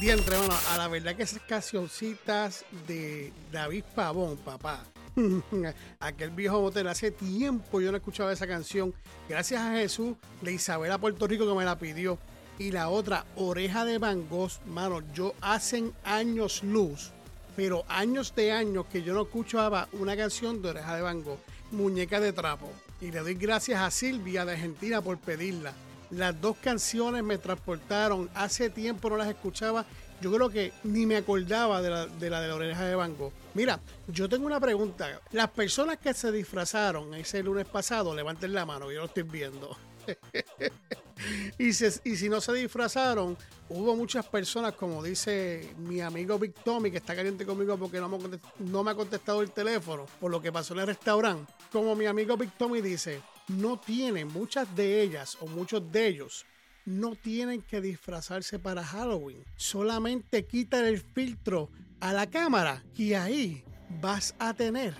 Diantre, 0.00 0.36
bueno, 0.36 0.54
a 0.70 0.78
la 0.78 0.88
verdad 0.88 1.14
que 1.14 1.22
esas 1.22 1.40
cancioncitas 1.42 2.64
de 2.88 3.32
David 3.52 3.84
Pavón, 3.94 4.36
papá. 4.38 4.80
Aquel 6.00 6.30
viejo 6.30 6.60
motel, 6.60 6.88
hace 6.88 7.12
tiempo 7.12 7.80
yo 7.80 7.92
no 7.92 7.98
escuchaba 7.98 8.32
esa 8.32 8.48
canción. 8.48 8.92
Gracias 9.28 9.60
a 9.60 9.74
Jesús 9.74 10.16
de 10.42 10.52
Isabela 10.52 10.98
Puerto 10.98 11.28
Rico 11.28 11.46
que 11.46 11.56
me 11.56 11.64
la 11.64 11.78
pidió. 11.78 12.18
Y 12.58 12.72
la 12.72 12.88
otra, 12.88 13.24
Oreja 13.36 13.84
de 13.84 13.98
Van 13.98 14.28
Gogh, 14.28 14.50
mano, 14.66 15.00
yo 15.14 15.32
hacen 15.40 15.92
años 16.02 16.64
luz, 16.64 17.12
pero 17.54 17.84
años 17.88 18.34
de 18.34 18.50
años 18.50 18.86
que 18.90 19.04
yo 19.04 19.14
no 19.14 19.22
escuchaba 19.22 19.88
una 19.92 20.16
canción 20.16 20.60
de 20.60 20.70
Oreja 20.70 20.96
de 20.96 21.02
Van 21.02 21.22
Gogh, 21.22 21.38
Muñeca 21.70 22.18
de 22.18 22.32
Trapo. 22.32 22.68
Y 23.00 23.10
le 23.10 23.20
doy 23.20 23.34
gracias 23.34 23.80
a 23.80 23.90
Silvia 23.90 24.44
de 24.44 24.52
Argentina 24.52 25.00
por 25.00 25.18
pedirla. 25.18 25.72
Las 26.10 26.40
dos 26.40 26.56
canciones 26.56 27.22
me 27.22 27.38
transportaron, 27.38 28.30
hace 28.34 28.70
tiempo 28.70 29.10
no 29.10 29.16
las 29.16 29.28
escuchaba, 29.28 29.84
yo 30.20 30.32
creo 30.32 30.50
que 30.50 30.72
ni 30.82 31.06
me 31.06 31.16
acordaba 31.16 31.80
de 31.80 31.90
la 31.90 32.06
de 32.06 32.30
la, 32.30 32.40
de 32.40 32.48
la 32.48 32.54
oreja 32.54 32.86
de 32.86 32.94
Van. 32.94 33.14
Mira, 33.54 33.78
yo 34.08 34.28
tengo 34.28 34.46
una 34.46 34.58
pregunta. 34.58 35.20
Las 35.32 35.50
personas 35.50 35.98
que 35.98 36.14
se 36.14 36.32
disfrazaron 36.32 37.14
ese 37.14 37.42
lunes 37.42 37.66
pasado, 37.66 38.14
levanten 38.14 38.52
la 38.52 38.66
mano, 38.66 38.90
yo 38.90 39.00
lo 39.00 39.06
estoy 39.06 39.22
viendo. 39.22 39.76
y, 41.58 41.72
si 41.72 42.28
no 42.28 42.40
se 42.40 42.52
disfrazaron, 42.52 43.36
hubo 43.68 43.96
muchas 43.96 44.26
personas, 44.26 44.74
como 44.74 45.02
dice 45.02 45.74
mi 45.78 46.00
amigo 46.00 46.38
Big 46.38 46.54
Tommy, 46.54 46.90
que 46.90 46.98
está 46.98 47.14
caliente 47.14 47.44
conmigo 47.44 47.76
porque 47.76 48.00
no 48.00 48.08
me, 48.08 48.18
no 48.58 48.84
me 48.84 48.90
ha 48.90 48.94
contestado 48.94 49.42
el 49.42 49.50
teléfono 49.50 50.06
por 50.20 50.30
lo 50.30 50.40
que 50.40 50.52
pasó 50.52 50.74
en 50.74 50.80
el 50.80 50.86
restaurante. 50.86 51.52
Como 51.72 51.94
mi 51.94 52.06
amigo 52.06 52.36
Big 52.36 52.52
Tommy 52.52 52.80
dice, 52.80 53.20
no 53.48 53.78
tienen, 53.78 54.28
muchas 54.28 54.74
de 54.74 55.02
ellas 55.02 55.36
o 55.40 55.46
muchos 55.46 55.90
de 55.90 56.06
ellos, 56.06 56.46
no 56.84 57.14
tienen 57.14 57.62
que 57.62 57.80
disfrazarse 57.80 58.58
para 58.58 58.84
Halloween. 58.84 59.44
Solamente 59.56 60.46
quitan 60.46 60.86
el 60.86 61.00
filtro 61.00 61.70
a 62.00 62.12
la 62.12 62.28
cámara 62.28 62.82
y 62.94 63.12
ahí 63.12 63.64
vas 64.00 64.34
a 64.38 64.54
tener 64.54 64.94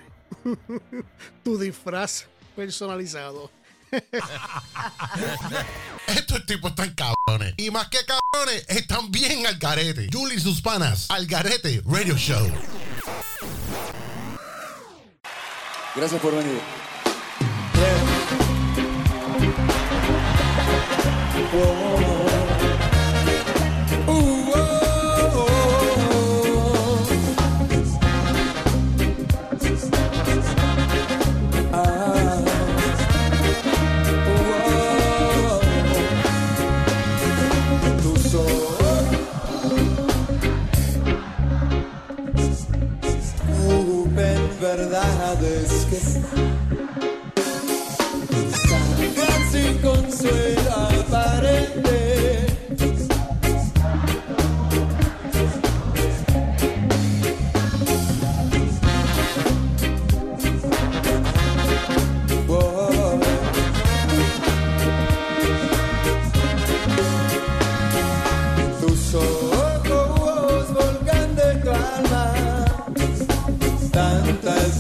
tu 1.44 1.58
disfraz 1.58 2.26
personalizado. 2.54 3.50
Estos 6.08 6.44
tipos 6.46 6.70
están 6.70 6.94
cabrones. 6.94 7.54
Y 7.56 7.70
más 7.70 7.88
que 7.88 7.98
cabrones, 8.04 8.66
están 8.68 9.10
bien 9.10 9.46
al 9.46 9.56
garete. 9.58 10.08
Julie 10.12 10.36
y 10.36 10.40
sus 10.40 10.60
panas, 10.60 11.06
al 11.10 11.26
garete 11.26 11.82
Radio 11.86 12.16
Show. 12.16 12.50
Gracias 15.94 16.20
por 16.20 16.34
venir. 16.34 16.60
Tus 21.98 22.17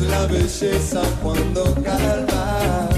la 0.00 0.26
belleza 0.26 1.02
cuando 1.22 1.74
calmas. 1.82 2.88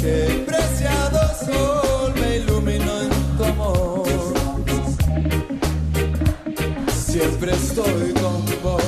Qué 0.00 0.44
preciado 0.46 1.18
sol 1.44 2.14
me 2.20 2.36
iluminó 2.36 3.02
en 3.02 3.36
tu 3.36 3.44
amor. 3.44 4.06
Siempre 7.06 7.52
estoy 7.52 8.12
con 8.14 8.44
vos. 8.62 8.82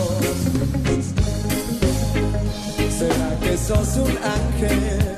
¿Será 2.99 3.39
que 3.41 3.57
sos 3.57 3.97
un 3.97 4.19
ángel? 4.25 5.18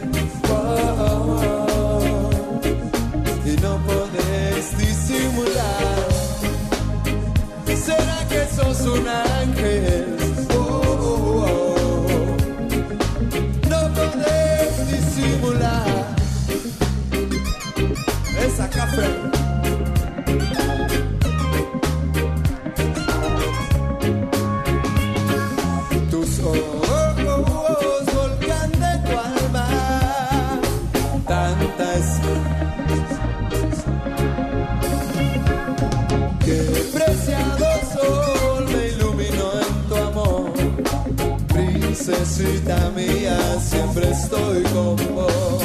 Princesita 42.40 42.90
mía, 42.96 43.36
siempre 43.60 44.10
estoy 44.10 44.62
con 44.72 44.96
vos. 45.14 45.62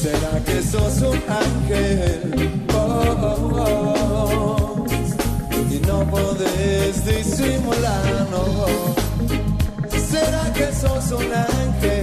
¿Será 0.00 0.44
que 0.44 0.62
sos 0.62 1.02
un 1.02 1.20
ángel? 1.28 2.62
Oh, 2.72 3.16
oh, 3.20 3.64
oh. 4.14 4.86
Y 5.68 5.80
no 5.88 6.08
podés 6.08 7.04
disimular, 7.04 8.28
no. 8.30 8.94
¿Será 9.90 10.52
que 10.52 10.72
sos 10.72 11.10
un 11.10 11.32
ángel? 11.32 11.95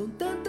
Son 0.00 0.12
tantas 0.12 0.39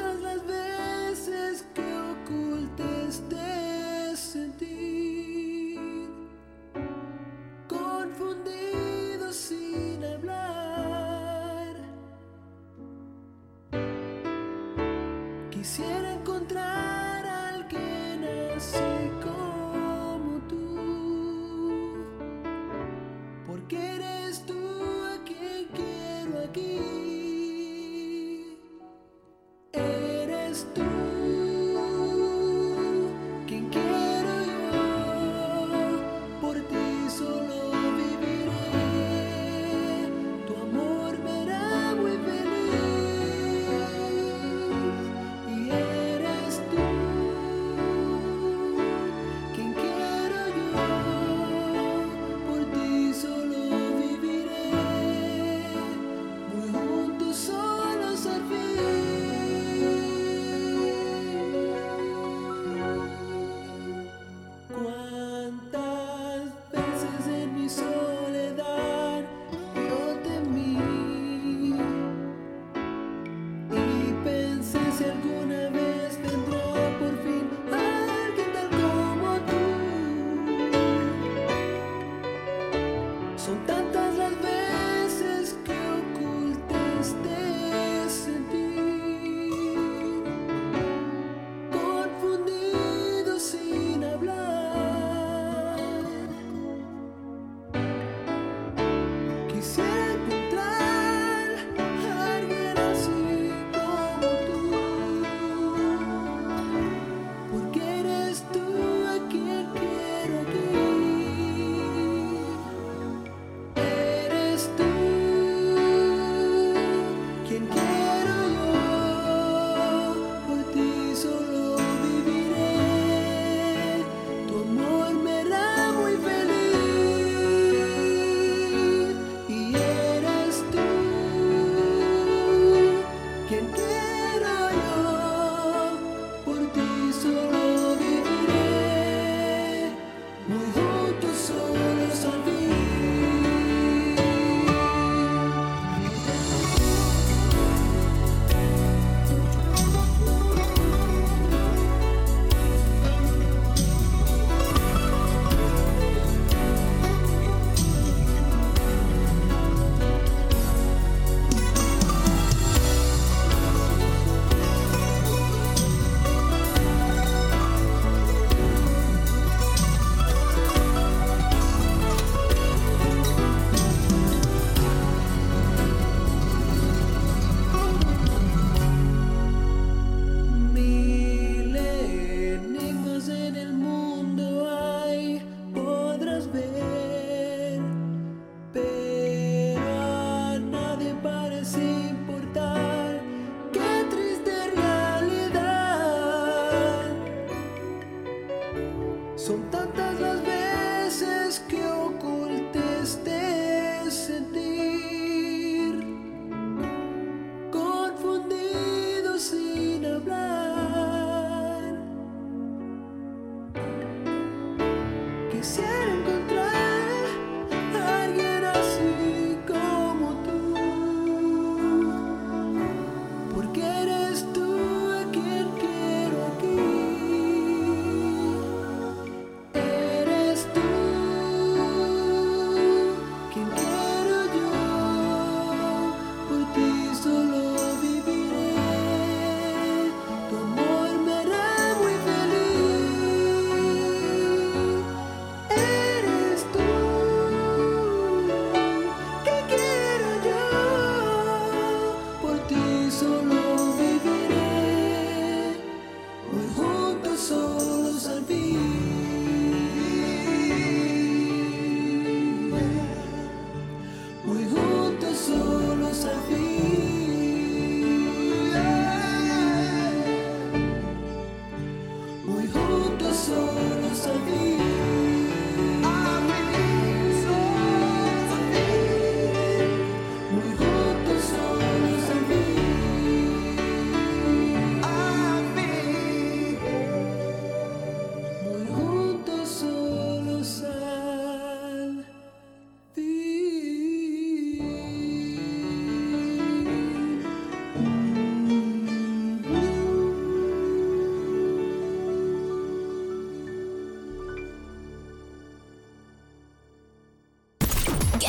see 191.71 192.30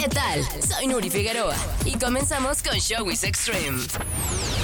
tal? 0.00 0.42
Soy 0.66 0.86
Nuri 0.86 1.10
Figueroa 1.10 1.56
y 1.84 1.98
comenzamos 1.98 2.62
con 2.62 2.78
Showbiz 2.78 3.24
Extreme. 3.24 3.82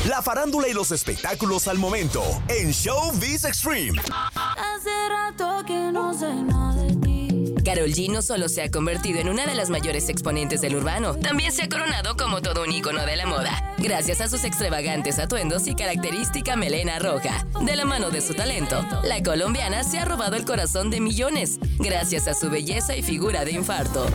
La 0.08 0.22
farándula 0.22 0.68
y 0.68 0.72
los 0.72 0.90
espectáculos 0.90 1.68
al 1.68 1.78
momento 1.78 2.22
en 2.48 2.70
Showbiz 2.70 3.44
Extreme. 3.44 4.00
Hace 4.34 5.08
rato 5.08 5.64
que 5.66 5.92
no 5.92 6.14
sé 6.18 6.32
nada 6.34 6.82
de 6.82 6.96
ti. 6.96 7.54
Carol 7.64 7.90
G 7.90 8.10
no 8.10 8.22
solo 8.22 8.48
se 8.48 8.62
ha 8.62 8.70
convertido 8.70 9.20
en 9.20 9.28
una 9.28 9.46
de 9.46 9.54
las 9.54 9.68
mayores 9.68 10.08
exponentes 10.08 10.62
del 10.62 10.76
urbano, 10.76 11.16
también 11.16 11.52
se 11.52 11.64
ha 11.64 11.68
coronado 11.68 12.16
como 12.16 12.40
todo 12.40 12.62
un 12.62 12.72
ícono 12.72 13.04
de 13.04 13.16
la 13.16 13.26
moda, 13.26 13.74
gracias 13.76 14.22
a 14.22 14.28
sus 14.28 14.44
extravagantes 14.44 15.18
atuendos 15.18 15.66
y 15.66 15.74
característica 15.74 16.56
melena 16.56 16.98
roja. 16.98 17.46
De 17.60 17.76
la 17.76 17.84
mano 17.84 18.08
de 18.10 18.22
su 18.22 18.32
talento, 18.32 18.82
la 19.02 19.22
colombiana 19.22 19.84
se 19.84 19.98
ha 19.98 20.06
robado 20.06 20.36
el 20.36 20.46
corazón 20.46 20.88
de 20.88 21.00
millones, 21.00 21.58
gracias 21.78 22.26
a 22.26 22.32
su 22.32 22.48
belleza 22.48 22.96
y 22.96 23.02
figura 23.02 23.44
de 23.44 23.52
infarto. 23.52 24.06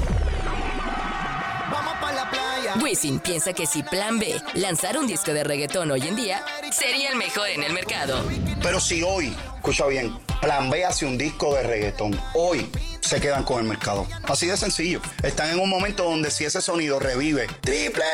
Wisin 2.81 3.19
piensa 3.19 3.53
que 3.53 3.65
si 3.65 3.83
Plan 3.83 4.19
B 4.19 4.41
lanzara 4.55 4.99
un 4.99 5.07
disco 5.07 5.33
de 5.33 5.43
reggaetón 5.43 5.91
hoy 5.91 6.07
en 6.07 6.15
día, 6.15 6.43
sería 6.71 7.09
el 7.09 7.15
mejor 7.15 7.47
en 7.49 7.63
el 7.63 7.73
mercado. 7.73 8.23
Pero 8.61 8.79
si 8.79 9.03
hoy, 9.03 9.35
escucha 9.55 9.85
bien, 9.87 10.17
Plan 10.41 10.69
B 10.69 10.83
hace 10.83 11.05
un 11.05 11.17
disco 11.17 11.53
de 11.55 11.63
reggaetón, 11.63 12.19
hoy 12.33 12.69
se 13.01 13.21
quedan 13.21 13.43
con 13.43 13.59
el 13.59 13.65
mercado. 13.65 14.07
Así 14.23 14.47
de 14.47 14.57
sencillo. 14.57 15.01
Están 15.21 15.51
en 15.51 15.59
un 15.59 15.69
momento 15.69 16.03
donde 16.03 16.31
si 16.31 16.45
ese 16.45 16.61
sonido 16.61 16.99
revive, 16.99 17.47
triple 17.61 18.05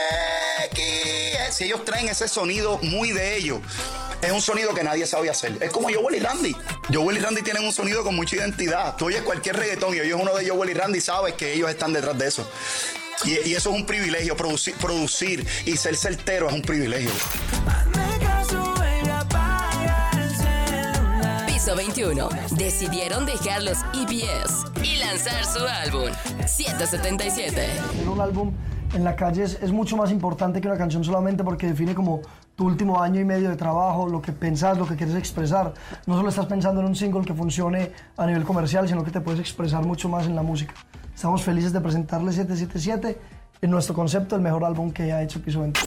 X, 0.72 0.84
si 1.56 1.66
ellos 1.66 1.86
traen 1.86 2.10
ese 2.10 2.28
sonido 2.28 2.80
muy 2.80 3.12
de 3.12 3.38
ellos. 3.38 3.60
Es 4.22 4.32
un 4.32 4.42
sonido 4.42 4.74
que 4.74 4.84
nadie 4.84 5.08
sabe 5.08 5.30
hacer. 5.30 5.58
Es 5.62 5.72
como 5.72 5.88
Joel 5.88 6.16
y 6.16 6.20
Randy. 6.20 6.56
Joel 6.94 7.18
y 7.18 7.20
Randy 7.22 7.42
tienen 7.42 7.64
un 7.64 7.72
sonido 7.72 8.04
con 8.04 8.16
mucha 8.16 8.36
identidad. 8.36 8.98
Tú 8.98 9.06
oyes 9.06 9.22
cualquier 9.22 9.56
reggaetón 9.56 9.96
y 9.96 10.02
oyes 10.02 10.16
uno 10.16 10.36
de 10.36 10.50
Joel 10.50 10.72
y 10.72 10.74
Randy, 10.74 11.00
sabes 11.00 11.36
que 11.36 11.54
ellos 11.54 11.70
están 11.70 11.94
detrás 11.94 12.18
de 12.18 12.28
eso. 12.28 12.46
Y, 13.26 13.50
y 13.50 13.54
eso 13.54 13.72
es 13.72 13.76
un 13.76 13.86
privilegio. 13.86 14.36
Producir, 14.36 14.76
producir 14.76 15.46
y 15.66 15.76
ser 15.78 15.96
certero 15.96 16.48
es 16.48 16.54
un 16.54 16.62
privilegio. 16.62 17.12
Piso 21.48 21.76
21. 21.76 22.30
Decidieron 22.56 23.26
dejar 23.26 23.64
los 23.64 23.78
EBS 23.94 24.66
y 24.84 24.98
lanzar 24.98 25.46
su 25.46 25.66
álbum 25.66 26.10
177. 26.46 27.68
Un 28.10 28.22
álbum 28.22 28.54
en 28.94 29.04
la 29.04 29.16
calle 29.16 29.44
es, 29.44 29.60
es 29.62 29.72
mucho 29.72 29.98
más 29.98 30.12
importante 30.12 30.62
que 30.62 30.68
una 30.68 30.78
canción 30.78 31.04
solamente 31.04 31.44
porque 31.44 31.68
define 31.68 31.94
como 31.94 32.22
tu 32.56 32.66
último 32.66 33.02
año 33.02 33.22
y 33.22 33.26
medio 33.26 33.50
de 33.50 33.56
trabajo, 33.56 34.08
lo 34.08 34.22
que 34.22 34.32
pensás, 34.32 34.78
lo 34.78 34.88
que 34.88 34.96
quieres 34.96 35.16
expresar. 35.16 35.74
No 36.08 36.16
solo 36.16 36.30
estás 36.30 36.46
pensando 36.46 36.82
en 36.82 36.88
un 36.88 36.96
single 36.96 37.24
que 37.24 37.34
funcione 37.34 37.92
a 38.18 38.26
nivel 38.26 38.44
comercial, 38.44 38.88
sino 38.88 39.04
que 39.04 39.12
te 39.12 39.22
puedes 39.22 39.40
expresar 39.40 39.86
mucho 39.86 40.10
más 40.10 40.26
en 40.26 40.36
la 40.36 40.42
música. 40.42 40.74
Estamos 41.20 41.44
felices 41.44 41.74
de 41.74 41.82
presentarle 41.82 42.32
777 42.32 43.20
en 43.62 43.70
nuestro 43.70 43.94
concepto, 43.94 44.38
el 44.38 44.42
mejor 44.42 44.64
álbum 44.64 44.90
que 44.90 45.12
ha 45.12 45.22
hecho 45.22 45.42
Piso 45.42 45.60
20. 45.60 45.82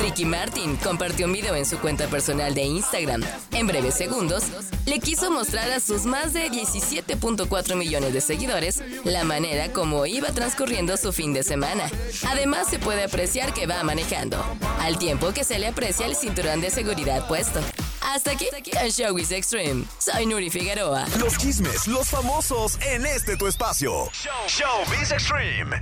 Ricky 0.00 0.24
Martin 0.24 0.74
compartió 0.76 1.26
un 1.26 1.34
video 1.34 1.54
en 1.54 1.66
su 1.66 1.78
cuenta 1.80 2.06
personal 2.06 2.54
de 2.54 2.62
Instagram. 2.62 3.22
En 3.52 3.66
breves 3.66 3.94
segundos, 3.94 4.44
le 4.86 5.00
quiso 5.00 5.30
mostrar 5.30 5.70
a 5.70 5.80
sus 5.80 6.06
más 6.06 6.32
de 6.32 6.50
17.4 6.50 7.76
millones 7.76 8.14
de 8.14 8.22
seguidores 8.22 8.82
la 9.04 9.22
manera 9.22 9.70
como 9.70 10.06
iba 10.06 10.28
transcurriendo 10.28 10.96
su 10.96 11.12
fin 11.12 11.34
de 11.34 11.42
semana. 11.42 11.90
Además, 12.26 12.68
se 12.68 12.78
puede 12.78 13.04
apreciar 13.04 13.52
que 13.52 13.66
va 13.66 13.82
manejando, 13.82 14.42
al 14.80 14.96
tiempo 14.96 15.34
que 15.34 15.44
se 15.44 15.58
le 15.58 15.66
aprecia 15.66 16.06
el 16.06 16.16
cinturón 16.16 16.62
de 16.62 16.70
seguridad 16.70 17.28
puesto. 17.28 17.60
Hasta 18.08 18.30
aquí, 18.30 18.46
el 18.80 18.90
Show 18.90 19.18
is 19.18 19.30
Extreme. 19.30 19.84
Soy 19.98 20.24
Nuri 20.24 20.48
Figueroa. 20.48 21.04
Los 21.18 21.36
chismes, 21.36 21.86
los 21.86 22.08
famosos 22.08 22.78
en 22.80 23.04
este 23.04 23.36
tu 23.36 23.46
espacio. 23.46 24.10
Showbiz 24.48 25.10
Extreme. 25.12 25.78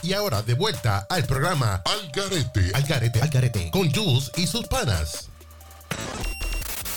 Y 0.00 0.12
ahora 0.12 0.42
de 0.42 0.54
vuelta 0.54 1.08
al 1.10 1.24
programa 1.26 1.82
Al 1.84 2.12
Garete, 2.12 2.70
Al 2.72 2.84
Garete, 2.84 3.20
Al 3.20 3.30
Garete, 3.30 3.68
con 3.72 3.92
Jules 3.92 4.30
y 4.36 4.46
sus 4.46 4.64
panas. 4.68 5.28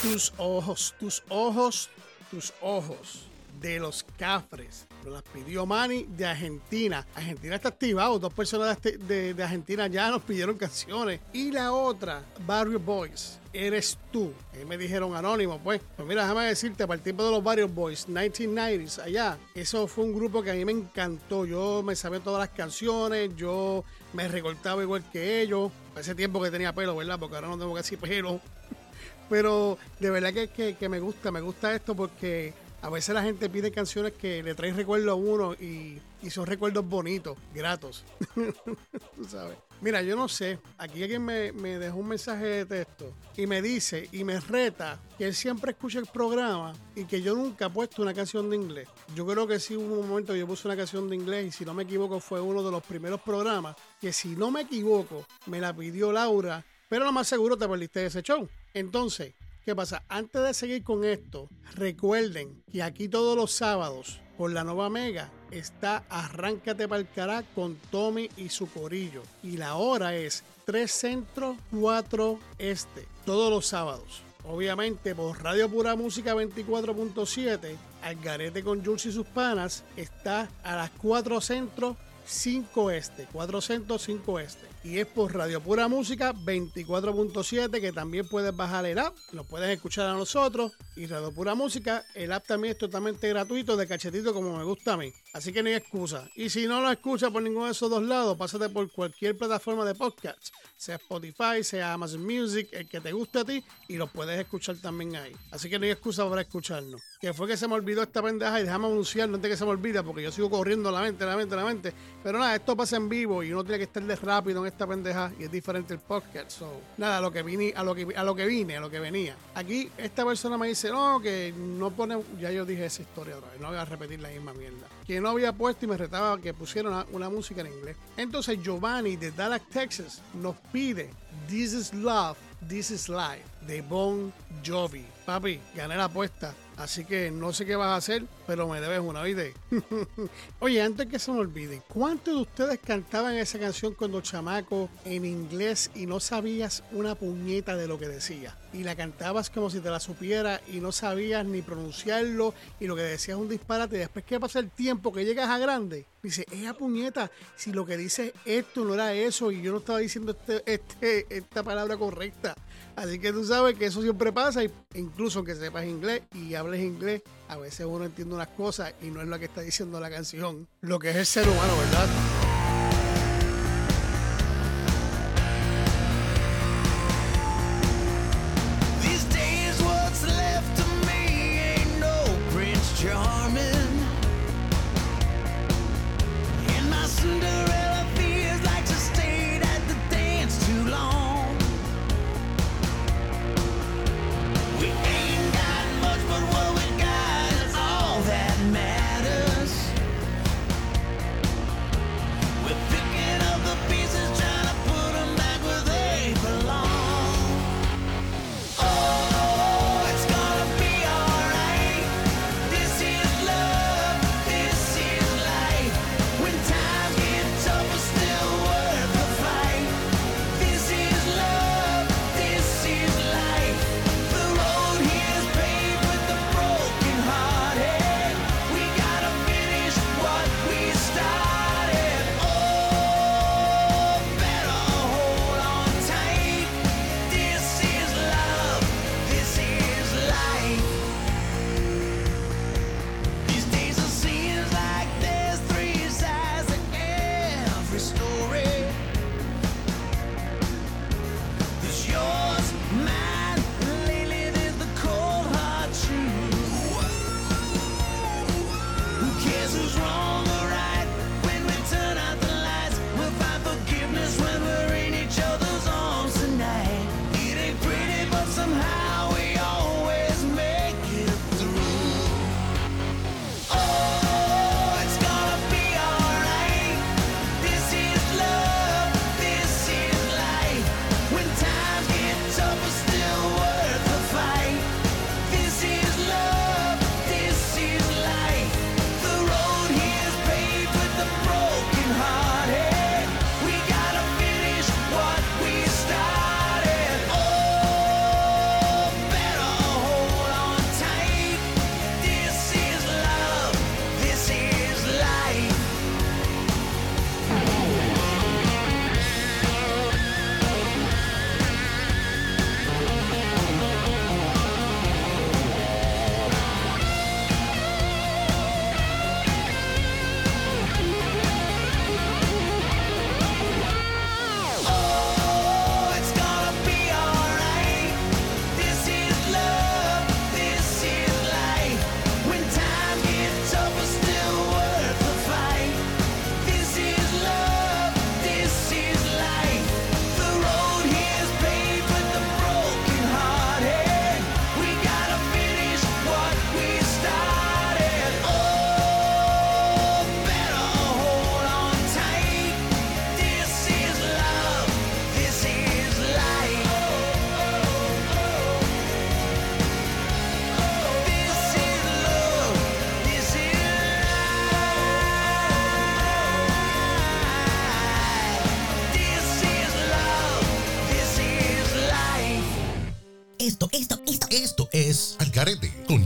Tus 0.03 0.31
ojos, 0.37 0.93
tus 0.99 1.23
ojos, 1.29 1.89
tus 2.29 2.53
ojos 2.61 3.25
de 3.59 3.79
los 3.79 4.05
Cafres. 4.19 4.85
Las 5.09 5.23
pidió 5.23 5.65
Manny 5.65 6.03
de 6.15 6.25
Argentina. 6.25 7.05
Argentina 7.15 7.55
está 7.55 7.69
activado. 7.69 8.19
Dos 8.19 8.33
personas 8.33 8.79
de, 8.81 8.97
de- 8.97 9.33
de 9.33 9.43
Argentina 9.43 9.87
ya 9.87 10.09
nos 10.11 10.21
pidieron 10.21 10.57
canciones. 10.57 11.19
Y 11.33 11.51
la 11.51 11.71
otra, 11.73 12.23
Barrio 12.45 12.79
Boys. 12.79 13.39
Eres 13.53 13.97
tú. 14.11 14.31
Ahí 14.53 14.63
me 14.63 14.77
dijeron 14.77 15.13
anónimo, 15.15 15.59
pues. 15.61 15.81
Pues 15.97 16.07
mira, 16.07 16.21
déjame 16.21 16.45
decirte, 16.45 16.85
para 16.87 16.95
el 16.97 17.01
tiempo 17.03 17.23
de 17.25 17.31
los 17.31 17.43
Barrio 17.43 17.67
Boys, 17.67 18.07
1990s, 18.07 18.99
allá, 18.99 19.37
eso 19.55 19.87
fue 19.87 20.05
un 20.05 20.13
grupo 20.13 20.41
que 20.41 20.51
a 20.51 20.53
mí 20.53 20.63
me 20.63 20.71
encantó. 20.71 21.45
Yo 21.45 21.81
me 21.83 21.95
sabía 21.95 22.19
todas 22.21 22.39
las 22.39 22.49
canciones, 22.55 23.35
yo 23.35 23.83
me 24.13 24.27
recortaba 24.27 24.81
igual 24.83 25.03
que 25.11 25.41
ellos. 25.41 25.71
Ese 25.97 26.15
tiempo 26.15 26.41
que 26.41 26.49
tenía 26.51 26.73
pelo, 26.73 26.95
¿verdad? 26.95 27.19
Porque 27.19 27.35
ahora 27.35 27.49
no 27.49 27.57
tengo 27.57 27.73
casi 27.73 27.97
pelo. 27.97 28.39
Pero 29.29 29.77
de 29.99 30.09
verdad 30.09 30.31
que- 30.33 30.75
que 30.77 30.89
me 30.89 30.99
gusta, 30.99 31.31
me 31.31 31.41
gusta 31.41 31.73
esto 31.73 31.95
porque 31.95 32.53
a 32.81 32.89
veces 32.89 33.13
la 33.13 33.23
gente 33.23 33.49
pide 33.49 33.71
canciones 33.71 34.13
que 34.13 34.41
le 34.41 34.55
traen 34.55 34.75
recuerdo 34.75 35.11
a 35.11 35.15
uno 35.15 35.53
y, 35.53 35.99
y 36.21 36.29
son 36.29 36.45
recuerdos 36.45 36.87
bonitos, 36.87 37.37
gratos. 37.53 38.03
Tú 38.35 39.25
sabes. 39.29 39.57
Mira, 39.81 40.03
yo 40.03 40.15
no 40.15 40.27
sé, 40.27 40.59
aquí 40.77 41.01
alguien 41.01 41.25
me, 41.25 41.51
me 41.51 41.79
dejó 41.79 41.97
un 41.97 42.07
mensaje 42.07 42.45
de 42.45 42.65
texto 42.65 43.11
y 43.35 43.47
me 43.47 43.63
dice 43.63 44.07
y 44.11 44.23
me 44.23 44.39
reta 44.39 44.99
que 45.17 45.25
él 45.25 45.33
siempre 45.33 45.71
escucha 45.71 45.97
el 45.97 46.05
programa 46.05 46.73
y 46.95 47.05
que 47.05 47.21
yo 47.23 47.35
nunca 47.35 47.65
he 47.65 47.69
puesto 47.71 48.03
una 48.03 48.13
canción 48.13 48.49
de 48.51 48.57
inglés. 48.57 48.87
Yo 49.15 49.25
creo 49.25 49.47
que 49.47 49.59
sí 49.59 49.75
hubo 49.75 49.99
un 49.99 50.07
momento 50.07 50.33
que 50.33 50.39
yo 50.39 50.45
puse 50.45 50.67
una 50.67 50.77
canción 50.77 51.09
de 51.09 51.15
inglés 51.15 51.47
y 51.47 51.51
si 51.51 51.65
no 51.65 51.73
me 51.73 51.83
equivoco 51.83 52.19
fue 52.19 52.39
uno 52.39 52.61
de 52.61 52.69
los 52.69 52.83
primeros 52.83 53.21
programas 53.21 53.75
que 53.99 54.13
si 54.13 54.29
no 54.35 54.51
me 54.51 54.61
equivoco 54.61 55.25
me 55.47 55.59
la 55.59 55.75
pidió 55.75 56.11
Laura, 56.11 56.63
pero 56.87 57.05
lo 57.05 57.11
más 57.11 57.27
seguro 57.27 57.57
te 57.57 57.67
perdiste 57.67 58.05
ese 58.05 58.21
show. 58.21 58.47
Entonces, 58.75 59.33
¿Qué 59.63 59.75
pasa? 59.75 60.03
Antes 60.09 60.41
de 60.41 60.53
seguir 60.55 60.83
con 60.83 61.05
esto, 61.05 61.47
recuerden 61.75 62.63
que 62.71 62.81
aquí 62.81 63.07
todos 63.07 63.37
los 63.37 63.51
sábados, 63.51 64.19
por 64.35 64.51
la 64.51 64.63
nueva 64.63 64.89
Mega, 64.89 65.29
está 65.51 66.03
Arráncate 66.09 66.87
para 66.87 67.01
el 67.01 67.07
Cará 67.07 67.43
con 67.53 67.75
Tommy 67.91 68.27
y 68.37 68.49
su 68.49 68.67
corillo. 68.71 69.21
Y 69.43 69.57
la 69.57 69.75
hora 69.75 70.15
es 70.15 70.43
3 70.65 70.91
Centro, 70.91 71.57
4 71.79 72.39
Este, 72.57 73.07
todos 73.23 73.51
los 73.51 73.67
sábados. 73.67 74.23
Obviamente 74.45 75.13
por 75.13 75.43
Radio 75.43 75.69
Pura 75.69 75.95
Música 75.95 76.33
24.7, 76.33 77.75
Algarete 78.01 78.63
con 78.63 78.83
Jules 78.83 79.05
y 79.05 79.11
sus 79.11 79.27
panas 79.27 79.83
está 79.95 80.49
a 80.63 80.75
las 80.75 80.89
4 80.89 81.39
Centro, 81.39 81.97
5 82.25 82.89
Este, 82.89 83.27
4 83.31 83.61
Centro, 83.61 83.99
5 83.99 84.39
Este. 84.39 84.70
Y 84.83 84.97
es 84.97 85.05
por 85.05 85.31
Radio 85.31 85.61
Pura 85.61 85.87
Música 85.87 86.33
24.7 86.33 87.79
que 87.79 87.91
también 87.91 88.27
puedes 88.27 88.55
bajar 88.55 88.83
el 88.87 88.97
app, 88.97 89.15
lo 89.31 89.43
puedes 89.43 89.69
escuchar 89.69 90.07
a 90.07 90.13
nosotros. 90.13 90.71
Y 90.95 91.05
Radio 91.05 91.31
Pura 91.31 91.53
Música, 91.53 92.03
el 92.15 92.31
app 92.31 92.47
también 92.47 92.71
es 92.71 92.79
totalmente 92.79 93.29
gratuito, 93.29 93.77
de 93.77 93.87
cachetito 93.87 94.33
como 94.33 94.57
me 94.57 94.63
gusta 94.63 94.93
a 94.93 94.97
mí. 94.97 95.13
Así 95.33 95.53
que 95.53 95.61
no 95.61 95.69
hay 95.69 95.75
excusa. 95.75 96.27
Y 96.35 96.49
si 96.49 96.65
no 96.65 96.81
lo 96.81 96.89
escuchas 96.89 97.29
por 97.29 97.43
ninguno 97.43 97.67
de 97.67 97.73
esos 97.73 97.91
dos 97.91 98.01
lados, 98.01 98.35
pásate 98.37 98.69
por 98.69 98.91
cualquier 98.91 99.37
plataforma 99.37 99.85
de 99.85 99.93
podcast, 99.93 100.49
sea 100.75 100.95
Spotify, 100.95 101.63
sea 101.63 101.93
Amazon 101.93 102.25
Music, 102.25 102.67
el 102.71 102.89
que 102.89 102.99
te 102.99 103.11
guste 103.11 103.39
a 103.39 103.45
ti, 103.45 103.63
y 103.87 103.97
lo 103.97 104.07
puedes 104.07 104.39
escuchar 104.39 104.77
también 104.77 105.15
ahí. 105.15 105.31
Así 105.51 105.69
que 105.69 105.77
no 105.77 105.85
hay 105.85 105.91
excusa 105.91 106.27
para 106.27 106.41
escucharnos. 106.41 107.01
Que 107.21 107.35
fue 107.35 107.47
que 107.47 107.55
se 107.55 107.67
me 107.67 107.75
olvidó 107.75 108.01
esta 108.01 108.23
pendeja 108.23 108.59
y 108.59 108.63
déjame 108.63 108.87
anunciarlo 108.87 109.35
antes 109.35 109.51
que 109.51 109.57
se 109.57 109.63
me 109.63 109.69
olvide, 109.71 110.01
porque 110.01 110.23
yo 110.23 110.31
sigo 110.31 110.49
corriendo 110.49 110.91
la 110.91 111.01
mente, 111.01 111.23
la 111.23 111.37
mente, 111.37 111.55
la 111.55 111.65
mente. 111.65 111.93
Pero 112.23 112.39
nada, 112.39 112.55
esto 112.55 112.75
pasa 112.75 112.97
en 112.97 113.07
vivo 113.07 113.43
y 113.43 113.53
uno 113.53 113.63
tiene 113.63 113.77
que 113.77 113.83
estar 113.83 114.03
de 114.03 114.15
rápido 114.15 114.65
en 114.65 114.70
esta 114.71 114.87
pendeja 114.87 115.31
y 115.39 115.43
es 115.43 115.51
diferente 115.51 115.93
el 115.93 115.99
podcast. 115.99 116.51
So, 116.51 116.81
nada, 116.97 117.17
a 117.17 117.21
lo 117.21 117.31
que 117.31 117.43
vine, 117.43 117.73
a 117.75 117.83
lo 117.83 117.93
que 117.93 118.07
a 118.15 118.23
lo 118.23 118.35
que 118.35 118.45
vine, 118.45 118.77
a 118.77 118.79
lo 118.79 118.89
que 118.89 118.99
venía. 118.99 119.35
Aquí 119.55 119.89
esta 119.97 120.25
persona 120.25 120.57
me 120.57 120.67
dice, 120.67 120.89
no, 120.89 121.19
que 121.21 121.53
no 121.55 121.91
pone, 121.91 122.21
ya 122.39 122.51
yo 122.51 122.65
dije 122.65 122.85
esa 122.85 123.01
historia 123.01 123.37
otra 123.37 123.51
vez, 123.51 123.59
no 123.59 123.67
voy 123.67 123.77
a 123.77 123.85
repetir 123.85 124.19
la 124.19 124.29
misma 124.29 124.53
mierda. 124.53 124.87
Que 125.05 125.21
no 125.21 125.29
había 125.29 125.53
puesto 125.53 125.85
y 125.85 125.89
me 125.89 125.97
retaba 125.97 126.39
que 126.39 126.53
pusiera 126.53 126.89
una, 126.89 127.05
una 127.11 127.29
música 127.29 127.61
en 127.61 127.67
inglés. 127.67 127.97
Entonces 128.17 128.59
Giovanni 128.61 129.15
de 129.15 129.31
Dallas, 129.31 129.61
Texas, 129.71 130.21
nos 130.33 130.55
pide 130.71 131.09
This 131.47 131.73
is 131.73 131.93
Love, 131.93 132.37
This 132.67 132.91
is 132.91 133.09
Life 133.09 133.43
de 133.67 133.81
Bon 133.81 134.31
Jovi. 134.65 135.05
Papi, 135.25 135.59
gané 135.75 135.97
la 135.97 136.05
apuesta. 136.05 136.53
Así 136.77 137.05
que 137.05 137.29
no 137.29 137.53
sé 137.53 137.65
qué 137.65 137.75
vas 137.75 137.89
a 137.89 137.95
hacer, 137.97 138.23
pero 138.51 138.67
me 138.67 138.81
debes 138.81 138.99
una, 138.99 139.23
¿viste? 139.23 139.53
Oye, 140.59 140.81
antes 140.81 141.07
que 141.07 141.19
se 141.19 141.31
me 141.31 141.39
olvide, 141.39 141.81
¿cuántos 141.87 142.35
de 142.35 142.41
ustedes 142.41 142.79
cantaban 142.85 143.35
esa 143.35 143.57
canción 143.59 143.93
cuando 143.93 144.19
chamaco 144.19 144.89
en 145.05 145.23
inglés 145.23 145.89
y 145.95 146.05
no 146.05 146.19
sabías 146.19 146.83
una 146.91 147.15
puñeta 147.15 147.77
de 147.77 147.87
lo 147.87 147.97
que 147.97 148.09
decía? 148.09 148.57
Y 148.73 148.83
la 148.83 148.97
cantabas 148.97 149.49
como 149.49 149.69
si 149.69 149.79
te 149.79 149.89
la 149.89 150.01
supiera 150.01 150.59
y 150.67 150.81
no 150.81 150.91
sabías 150.91 151.45
ni 151.45 151.61
pronunciarlo 151.61 152.53
y 152.77 152.87
lo 152.87 152.97
que 152.97 153.03
decías 153.03 153.37
es 153.37 153.41
un 153.41 153.47
disparate. 153.47 153.95
Y 153.95 153.99
después 153.99 154.25
que 154.25 154.37
pasa 154.37 154.59
el 154.59 154.69
tiempo 154.69 155.13
que 155.13 155.23
llegas 155.23 155.47
a 155.47 155.57
grande, 155.57 156.05
dice, 156.21 156.45
esa 156.51 156.73
puñeta, 156.73 157.31
si 157.55 157.71
lo 157.71 157.85
que 157.85 157.95
dice 157.95 158.33
esto 158.43 158.83
no 158.83 158.95
era 158.95 159.13
eso 159.13 159.49
y 159.53 159.61
yo 159.61 159.71
no 159.71 159.77
estaba 159.77 159.99
diciendo 159.99 160.33
este, 160.33 160.61
este, 160.65 161.25
esta 161.29 161.63
palabra 161.63 161.95
correcta. 161.95 162.53
Así 162.95 163.19
que 163.19 163.31
tú 163.31 163.45
sabes 163.45 163.77
que 163.77 163.85
eso 163.85 164.01
siempre 164.01 164.33
pasa, 164.33 164.63
y 164.63 164.71
incluso 164.95 165.43
que 165.43 165.55
sepas 165.55 165.85
inglés 165.85 166.23
y 166.33 166.55
hables 166.55 166.81
inglés, 166.81 167.21
a 167.51 167.57
veces 167.57 167.85
uno 167.85 168.05
entiende 168.05 168.33
unas 168.33 168.47
cosas 168.47 168.93
y 169.01 169.07
no 169.07 169.21
es 169.21 169.27
lo 169.27 169.37
que 169.37 169.45
está 169.45 169.59
diciendo 169.59 169.99
la 169.99 170.09
canción, 170.09 170.69
lo 170.79 170.99
que 170.99 171.09
es 171.09 171.17
el 171.17 171.25
ser 171.25 171.49
humano, 171.49 171.77
¿verdad? 171.77 172.40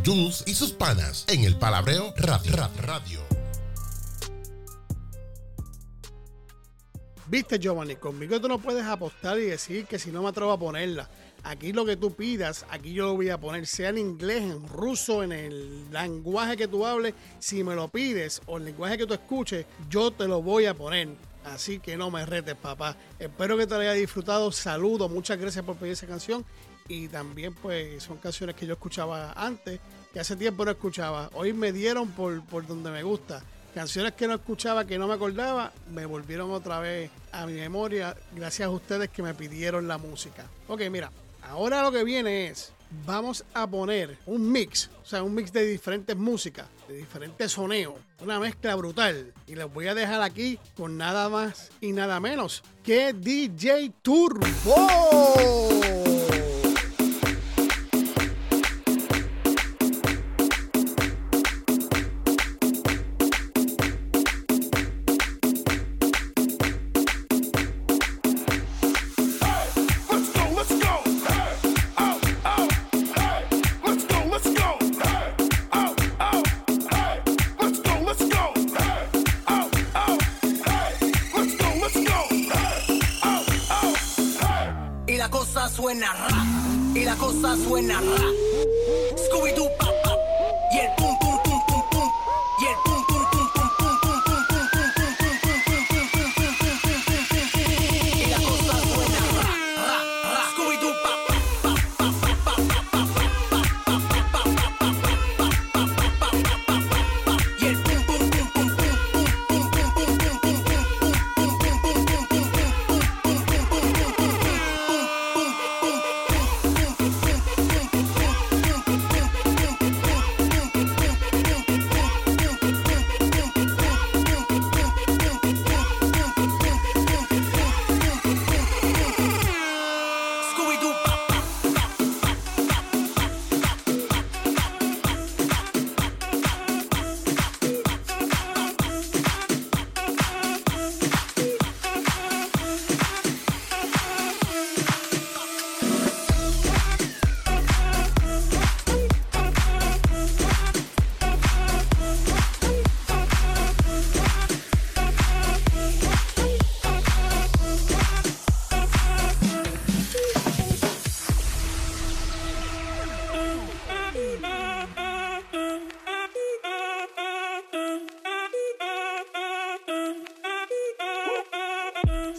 Jules 0.05 0.43
y 0.45 0.53
sus 0.53 0.71
panas 0.71 1.25
en 1.27 1.43
el 1.43 1.57
Palabreo 1.57 2.13
Radio. 2.17 2.55
Ra- 2.55 2.69
Radio. 2.81 3.19
Viste, 7.27 7.57
Giovanni, 7.57 7.95
conmigo 7.95 8.39
tú 8.39 8.47
no 8.47 8.59
puedes 8.59 8.85
apostar 8.85 9.39
y 9.39 9.45
decir 9.45 9.85
que 9.87 9.97
si 9.97 10.11
no 10.11 10.21
me 10.21 10.29
atrevo 10.29 10.51
a 10.51 10.59
ponerla. 10.59 11.09
Aquí 11.43 11.73
lo 11.73 11.85
que 11.85 11.95
tú 11.95 12.13
pidas, 12.13 12.65
aquí 12.69 12.93
yo 12.93 13.05
lo 13.07 13.15
voy 13.15 13.29
a 13.29 13.39
poner, 13.39 13.65
sea 13.67 13.89
en 13.89 13.97
inglés, 13.99 14.41
en 14.43 14.67
ruso, 14.67 15.21
en 15.23 15.31
el 15.31 15.91
lenguaje 15.91 16.57
que 16.57 16.67
tú 16.67 16.85
hables. 16.85 17.13
Si 17.39 17.63
me 17.63 17.75
lo 17.75 17.87
pides 17.87 18.41
o 18.47 18.57
el 18.57 18.65
lenguaje 18.65 18.97
que 18.97 19.05
tú 19.07 19.13
escuches, 19.13 19.65
yo 19.89 20.11
te 20.11 20.27
lo 20.27 20.41
voy 20.41 20.65
a 20.65 20.73
poner. 20.75 21.09
Así 21.43 21.79
que 21.79 21.95
no 21.97 22.09
me 22.09 22.25
retes, 22.25 22.55
papá. 22.55 22.95
Espero 23.19 23.57
que 23.57 23.67
te 23.67 23.75
lo 23.75 23.81
haya 23.81 23.93
disfrutado. 23.93 24.51
Saludos, 24.51 25.09
muchas 25.11 25.37
gracias 25.39 25.63
por 25.63 25.75
pedir 25.77 25.93
esa 25.93 26.07
canción. 26.07 26.43
Y 26.87 27.07
también, 27.07 27.53
pues, 27.53 28.01
son 28.03 28.17
canciones 28.17 28.55
que 28.55 28.65
yo 28.67 28.73
escuchaba 28.73 29.33
antes, 29.33 29.79
que 30.15 30.21
hace 30.21 30.37
tiempo 30.37 30.63
no 30.63 30.71
escuchaba. 30.71 31.29
Hoy 31.33 31.51
me 31.51 31.73
dieron 31.73 32.09
por, 32.11 32.41
por 32.45 32.65
donde 32.65 32.89
me 32.89 33.03
gusta. 33.03 33.43
Canciones 33.73 34.13
que 34.13 34.29
no 34.29 34.35
escuchaba, 34.35 34.87
que 34.87 34.97
no 34.97 35.09
me 35.09 35.13
acordaba, 35.13 35.73
me 35.91 36.05
volvieron 36.05 36.51
otra 36.51 36.79
vez 36.79 37.11
a 37.33 37.45
mi 37.45 37.51
memoria 37.51 38.15
gracias 38.33 38.67
a 38.67 38.69
ustedes 38.69 39.09
que 39.09 39.21
me 39.21 39.33
pidieron 39.33 39.89
la 39.89 39.97
música. 39.97 40.45
Ok, 40.69 40.83
mira, 40.89 41.11
ahora 41.41 41.83
lo 41.83 41.91
que 41.91 42.05
viene 42.05 42.47
es, 42.47 42.71
vamos 43.05 43.43
a 43.53 43.67
poner 43.67 44.17
un 44.25 44.49
mix, 44.49 44.89
o 45.03 45.05
sea, 45.05 45.21
un 45.21 45.35
mix 45.35 45.51
de 45.51 45.65
diferentes 45.65 46.15
músicas, 46.15 46.67
de 46.87 46.95
diferentes 46.95 47.51
soneos, 47.51 47.95
una 48.21 48.39
mezcla 48.39 48.73
brutal. 48.75 49.33
Y 49.47 49.55
les 49.55 49.69
voy 49.73 49.87
a 49.87 49.95
dejar 49.95 50.21
aquí 50.21 50.57
con 50.77 50.97
nada 50.97 51.27
más 51.27 51.71
y 51.81 51.91
nada 51.91 52.21
menos 52.21 52.63
que 52.85 53.11
DJ 53.11 53.91
Turbo. 54.01 54.45
Cosa 87.35 87.55
suena 87.57 87.99
ra. 87.99 88.24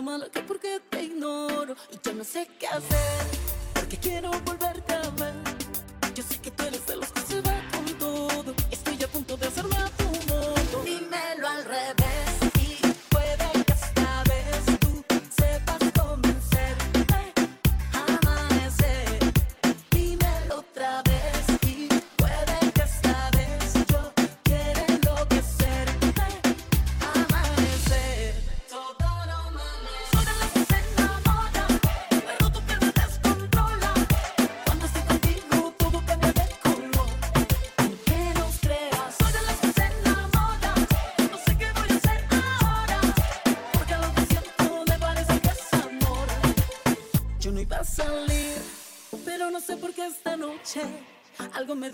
mala 0.00 0.28
que 0.30 0.40
porque 0.40 0.80
te 0.88 1.04
ignoro 1.04 1.74
y 1.90 1.98
yo 2.02 2.12
no 2.14 2.24
sé 2.24 2.48
qué 2.58 2.66
hacer. 2.66 2.99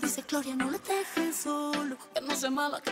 Dice 0.07 0.23
Gloria, 0.25 0.55
no 0.55 0.71
le 0.71 0.79
dejes 0.79 1.35
solo, 1.35 1.97
que 2.13 2.21
no 2.21 2.33
se 2.33 2.49
mala, 2.49 2.79
que 2.79 2.91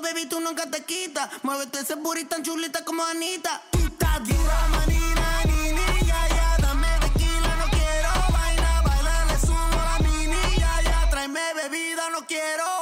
baby, 0.00 0.26
tú 0.26 0.40
nunca 0.40 0.70
te 0.70 0.84
quitas. 0.84 1.30
Muévete 1.42 1.80
ese 1.80 1.94
booty 1.94 2.24
tan 2.24 2.42
chulita 2.42 2.84
como 2.84 3.04
Anita. 3.04 3.62
Tú 3.70 3.78
estás 3.78 4.26
dura, 4.26 4.68
manina, 4.70 5.42
ni, 5.44 5.72
ni, 5.72 6.06
ya. 6.06 6.56
Dame 6.58 6.88
tequila, 7.00 7.56
no 7.56 7.66
quiero 7.70 8.10
vaina. 8.32 8.82
Bailale, 8.82 9.38
sumo 9.40 9.78
la 9.88 9.98
mini, 10.00 10.56
ya, 10.58 10.82
ya. 10.82 11.10
Tráeme 11.10 11.40
bebida, 11.54 12.10
no 12.10 12.26
quiero 12.26 12.77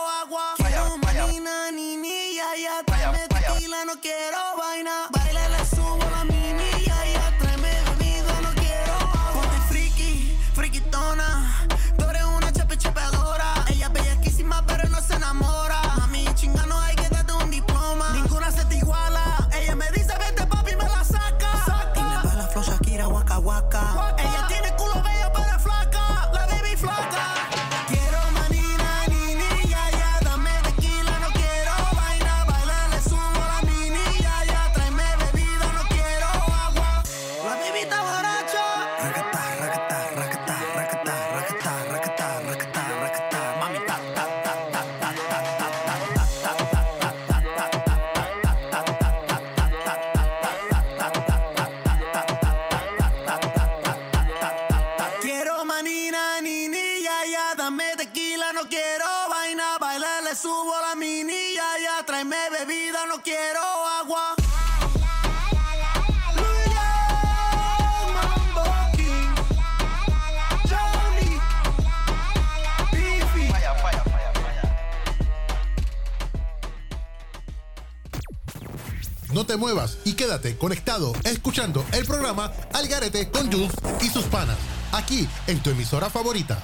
Te 79.46 79.56
muevas 79.56 79.98
y 80.04 80.14
quédate 80.14 80.58
conectado 80.58 81.12
escuchando 81.22 81.84
el 81.92 82.04
programa 82.04 82.50
Al 82.72 82.88
Garete 82.88 83.30
con 83.30 83.50
Jules 83.50 83.70
y 84.02 84.08
sus 84.08 84.24
panas, 84.24 84.58
aquí 84.92 85.28
en 85.46 85.62
tu 85.62 85.70
emisora 85.70 86.10
favorita. 86.10 86.60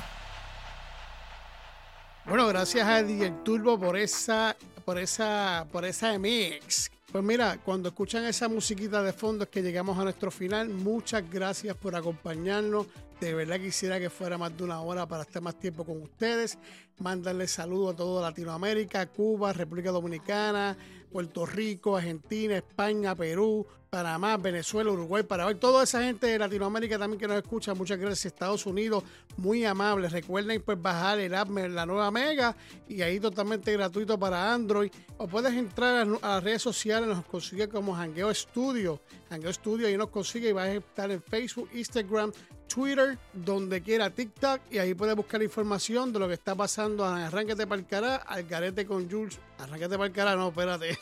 Bueno, 2.27 2.49
gracias 2.49 2.89
a 2.89 3.05
DJ 3.05 3.31
Turbo 3.45 3.79
por 3.79 3.97
esa, 3.97 4.57
por 4.85 4.99
esa, 4.99 5.65
por 5.71 5.85
esa 5.85 6.19
mix. 6.19 6.91
Pues 7.13 7.23
mira, 7.23 7.59
cuando 7.65 7.91
escuchan 7.91 8.25
esa 8.25 8.49
musiquita 8.49 9.01
de 9.01 9.13
fondo 9.13 9.45
es 9.45 9.51
que 9.51 9.63
llegamos 9.63 9.97
a 9.99 10.03
nuestro 10.03 10.33
final. 10.33 10.69
Muchas 10.69 11.23
gracias 11.31 11.77
por 11.77 11.95
acompañarnos. 11.95 12.87
De 13.21 13.33
verdad 13.33 13.61
quisiera 13.61 14.01
que 14.01 14.11
fuera 14.11 14.39
más 14.39 14.57
de 14.57 14.65
una 14.65 14.81
hora 14.81 15.07
para 15.07 15.23
estar 15.23 15.41
más 15.41 15.57
tiempo 15.61 15.85
con 15.85 16.03
ustedes. 16.03 16.59
Mandarles 16.99 17.53
saludos 17.53 17.95
a 17.95 17.97
toda 17.97 18.23
Latinoamérica, 18.23 19.07
Cuba, 19.07 19.53
República 19.53 19.93
Dominicana, 19.93 20.77
Puerto 21.13 21.45
Rico, 21.45 21.97
Argentina, 21.97 22.57
España, 22.57 23.15
Perú, 23.15 23.67
Panamá, 23.93 24.39
Venezuela, 24.39 24.91
Uruguay, 24.91 25.23
Paraguay, 25.23 25.55
toda 25.57 25.85
esa 25.85 26.03
gente 26.03 26.27
de 26.27 26.39
Latinoamérica 26.39 26.99
también 26.99 27.21
que 27.21 27.29
nos 27.29 27.37
escucha, 27.37 27.75
muchas 27.75 27.99
gracias. 27.99 28.25
Estados 28.25 28.65
Unidos, 28.65 29.05
muy 29.37 29.67
amables. 29.67 30.13
Recuerden 30.13 30.63
pues 30.63 30.81
bajar 30.81 31.21
el 31.21 31.35
app, 31.35 31.51
la 31.51 31.85
nueva 31.85 32.11
Mega, 32.11 32.57
y 32.89 33.03
ahí 33.03 33.21
totalmente 33.21 33.71
gratuito 33.71 34.19
para 34.19 34.55
Android. 34.55 34.91
O 35.19 35.29
puedes 35.29 35.53
entrar 35.53 35.95
a, 35.95 36.05
las 36.07 36.43
redes 36.43 36.63
sociales, 36.63 37.07
nos 37.07 37.27
consigue 37.27 37.69
como 37.69 37.95
Hangueo 37.95 38.33
Studio. 38.33 38.99
Hangueo 39.29 39.53
Studio, 39.53 39.87
ahí 39.87 39.99
nos 39.99 40.09
consigue 40.09 40.49
y 40.49 40.53
vas 40.53 40.69
a 40.69 40.73
estar 40.73 41.11
en 41.11 41.23
Facebook, 41.23 41.69
Instagram, 41.75 42.33
Twitter, 42.73 43.19
donde 43.35 43.83
quiera, 43.83 44.09
TikTok, 44.09 44.63
y 44.71 44.79
ahí 44.79 44.95
puedes 44.95 45.15
buscar 45.15 45.43
información 45.43 46.11
de 46.11 46.19
lo 46.19 46.29
que 46.29 46.35
está 46.35 46.55
pasando 46.55 47.07
en 47.07 47.25
Arránquete 47.25 47.67
para 47.67 47.81
el 47.81 47.87
Cará, 47.87 48.17
al 48.17 48.45
garete 48.45 48.87
con 48.87 49.11
Jules. 49.11 49.39
Arránquete 49.59 49.97
para 49.97 50.07
el 50.07 50.13
Cará, 50.13 50.37
no, 50.37 50.49
espérate. 50.49 50.99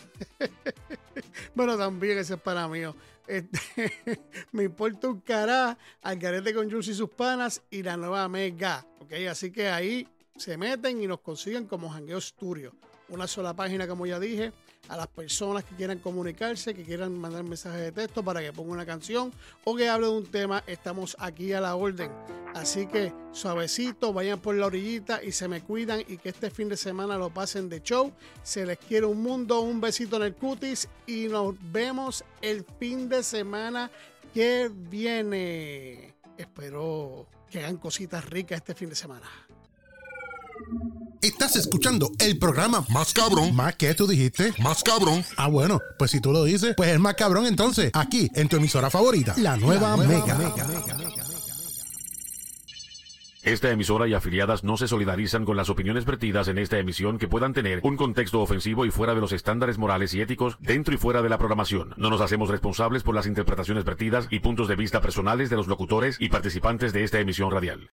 bueno, 1.54 1.78
también 1.78 2.18
ese 2.18 2.34
es 2.34 2.40
para 2.40 2.66
mí. 2.66 2.79
Este, 3.26 3.58
me 4.52 4.64
importa 4.64 5.08
un 5.08 5.20
cará, 5.20 5.78
al 6.02 6.18
garete 6.18 6.52
con 6.54 6.70
Jules 6.70 6.88
y 6.88 6.94
sus 6.94 7.10
panas 7.10 7.62
y 7.70 7.82
la 7.82 7.96
nueva 7.96 8.28
Mega. 8.28 8.86
¿ok? 9.00 9.12
Así 9.30 9.50
que 9.50 9.68
ahí 9.68 10.08
se 10.36 10.56
meten 10.56 11.02
y 11.02 11.06
nos 11.06 11.20
consiguen 11.20 11.66
como 11.66 11.90
Jangueo 11.90 12.20
Studio. 12.20 12.72
Una 13.08 13.26
sola 13.26 13.54
página, 13.54 13.86
como 13.86 14.06
ya 14.06 14.18
dije, 14.18 14.52
a 14.90 14.96
las 14.96 15.06
personas 15.06 15.64
que 15.64 15.76
quieran 15.76 16.00
comunicarse, 16.00 16.74
que 16.74 16.82
quieran 16.82 17.16
mandar 17.16 17.44
mensajes 17.44 17.80
de 17.80 17.92
texto 17.92 18.24
para 18.24 18.40
que 18.40 18.52
ponga 18.52 18.72
una 18.72 18.84
canción 18.84 19.32
o 19.64 19.76
que 19.76 19.88
hable 19.88 20.08
de 20.08 20.12
un 20.12 20.26
tema, 20.26 20.64
estamos 20.66 21.16
aquí 21.20 21.52
a 21.52 21.60
la 21.60 21.76
orden. 21.76 22.10
Así 22.54 22.88
que 22.88 23.12
suavecito, 23.30 24.12
vayan 24.12 24.40
por 24.40 24.56
la 24.56 24.66
orillita 24.66 25.22
y 25.22 25.30
se 25.30 25.46
me 25.46 25.60
cuidan 25.60 26.00
y 26.00 26.16
que 26.16 26.30
este 26.30 26.50
fin 26.50 26.68
de 26.68 26.76
semana 26.76 27.16
lo 27.16 27.30
pasen 27.30 27.68
de 27.68 27.80
show. 27.80 28.12
Se 28.42 28.66
les 28.66 28.78
quiere 28.78 29.06
un 29.06 29.22
mundo, 29.22 29.60
un 29.60 29.80
besito 29.80 30.16
en 30.16 30.22
el 30.24 30.34
cutis 30.34 30.88
y 31.06 31.28
nos 31.28 31.54
vemos 31.70 32.24
el 32.42 32.66
fin 32.80 33.08
de 33.08 33.22
semana 33.22 33.92
que 34.34 34.68
viene. 34.74 36.16
Espero 36.36 37.28
que 37.48 37.60
hagan 37.60 37.76
cositas 37.76 38.28
ricas 38.28 38.58
este 38.58 38.74
fin 38.74 38.88
de 38.88 38.96
semana. 38.96 39.49
Estás 41.22 41.56
escuchando 41.56 42.10
el 42.18 42.38
programa 42.38 42.84
más 42.88 43.12
cabrón. 43.12 43.54
¿Más 43.54 43.76
qué 43.76 43.94
tú 43.94 44.06
dijiste? 44.06 44.54
Más 44.62 44.82
cabrón. 44.82 45.22
Ah, 45.36 45.48
bueno, 45.48 45.80
pues 45.98 46.10
si 46.12 46.20
tú 46.20 46.32
lo 46.32 46.44
dices, 46.44 46.74
pues 46.76 46.90
es 46.90 46.98
más 46.98 47.14
cabrón 47.14 47.46
entonces. 47.46 47.90
Aquí, 47.92 48.30
en 48.34 48.48
tu 48.48 48.56
emisora 48.56 48.88
favorita, 48.88 49.34
la 49.36 49.56
nueva, 49.56 49.96
Mega. 49.98 50.38
Esta 53.42 53.70
emisora 53.70 54.06
y 54.06 54.12
afiliadas 54.12 54.64
no 54.64 54.76
se 54.76 54.86
solidarizan 54.86 55.46
con 55.46 55.56
las 55.56 55.70
opiniones 55.70 56.04
vertidas 56.04 56.48
en 56.48 56.58
esta 56.58 56.78
emisión 56.78 57.18
que 57.18 57.26
puedan 57.26 57.54
tener 57.54 57.80
un 57.82 57.96
contexto 57.96 58.42
ofensivo 58.42 58.84
y 58.84 58.90
fuera 58.90 59.14
de 59.14 59.20
los 59.22 59.32
estándares 59.32 59.78
morales 59.78 60.12
y 60.12 60.20
éticos 60.20 60.58
dentro 60.60 60.94
y 60.94 60.98
fuera 60.98 61.22
de 61.22 61.30
la 61.30 61.38
programación. 61.38 61.94
No 61.96 62.10
nos 62.10 62.20
hacemos 62.20 62.50
responsables 62.50 63.02
por 63.02 63.14
las 63.14 63.26
interpretaciones 63.26 63.84
vertidas 63.84 64.26
y 64.30 64.40
puntos 64.40 64.68
de 64.68 64.76
vista 64.76 65.00
personales 65.00 65.48
de 65.48 65.56
los 65.56 65.68
locutores 65.68 66.16
y 66.20 66.28
participantes 66.28 66.92
de 66.92 67.04
esta 67.04 67.18
emisión 67.18 67.50
radial. 67.50 67.90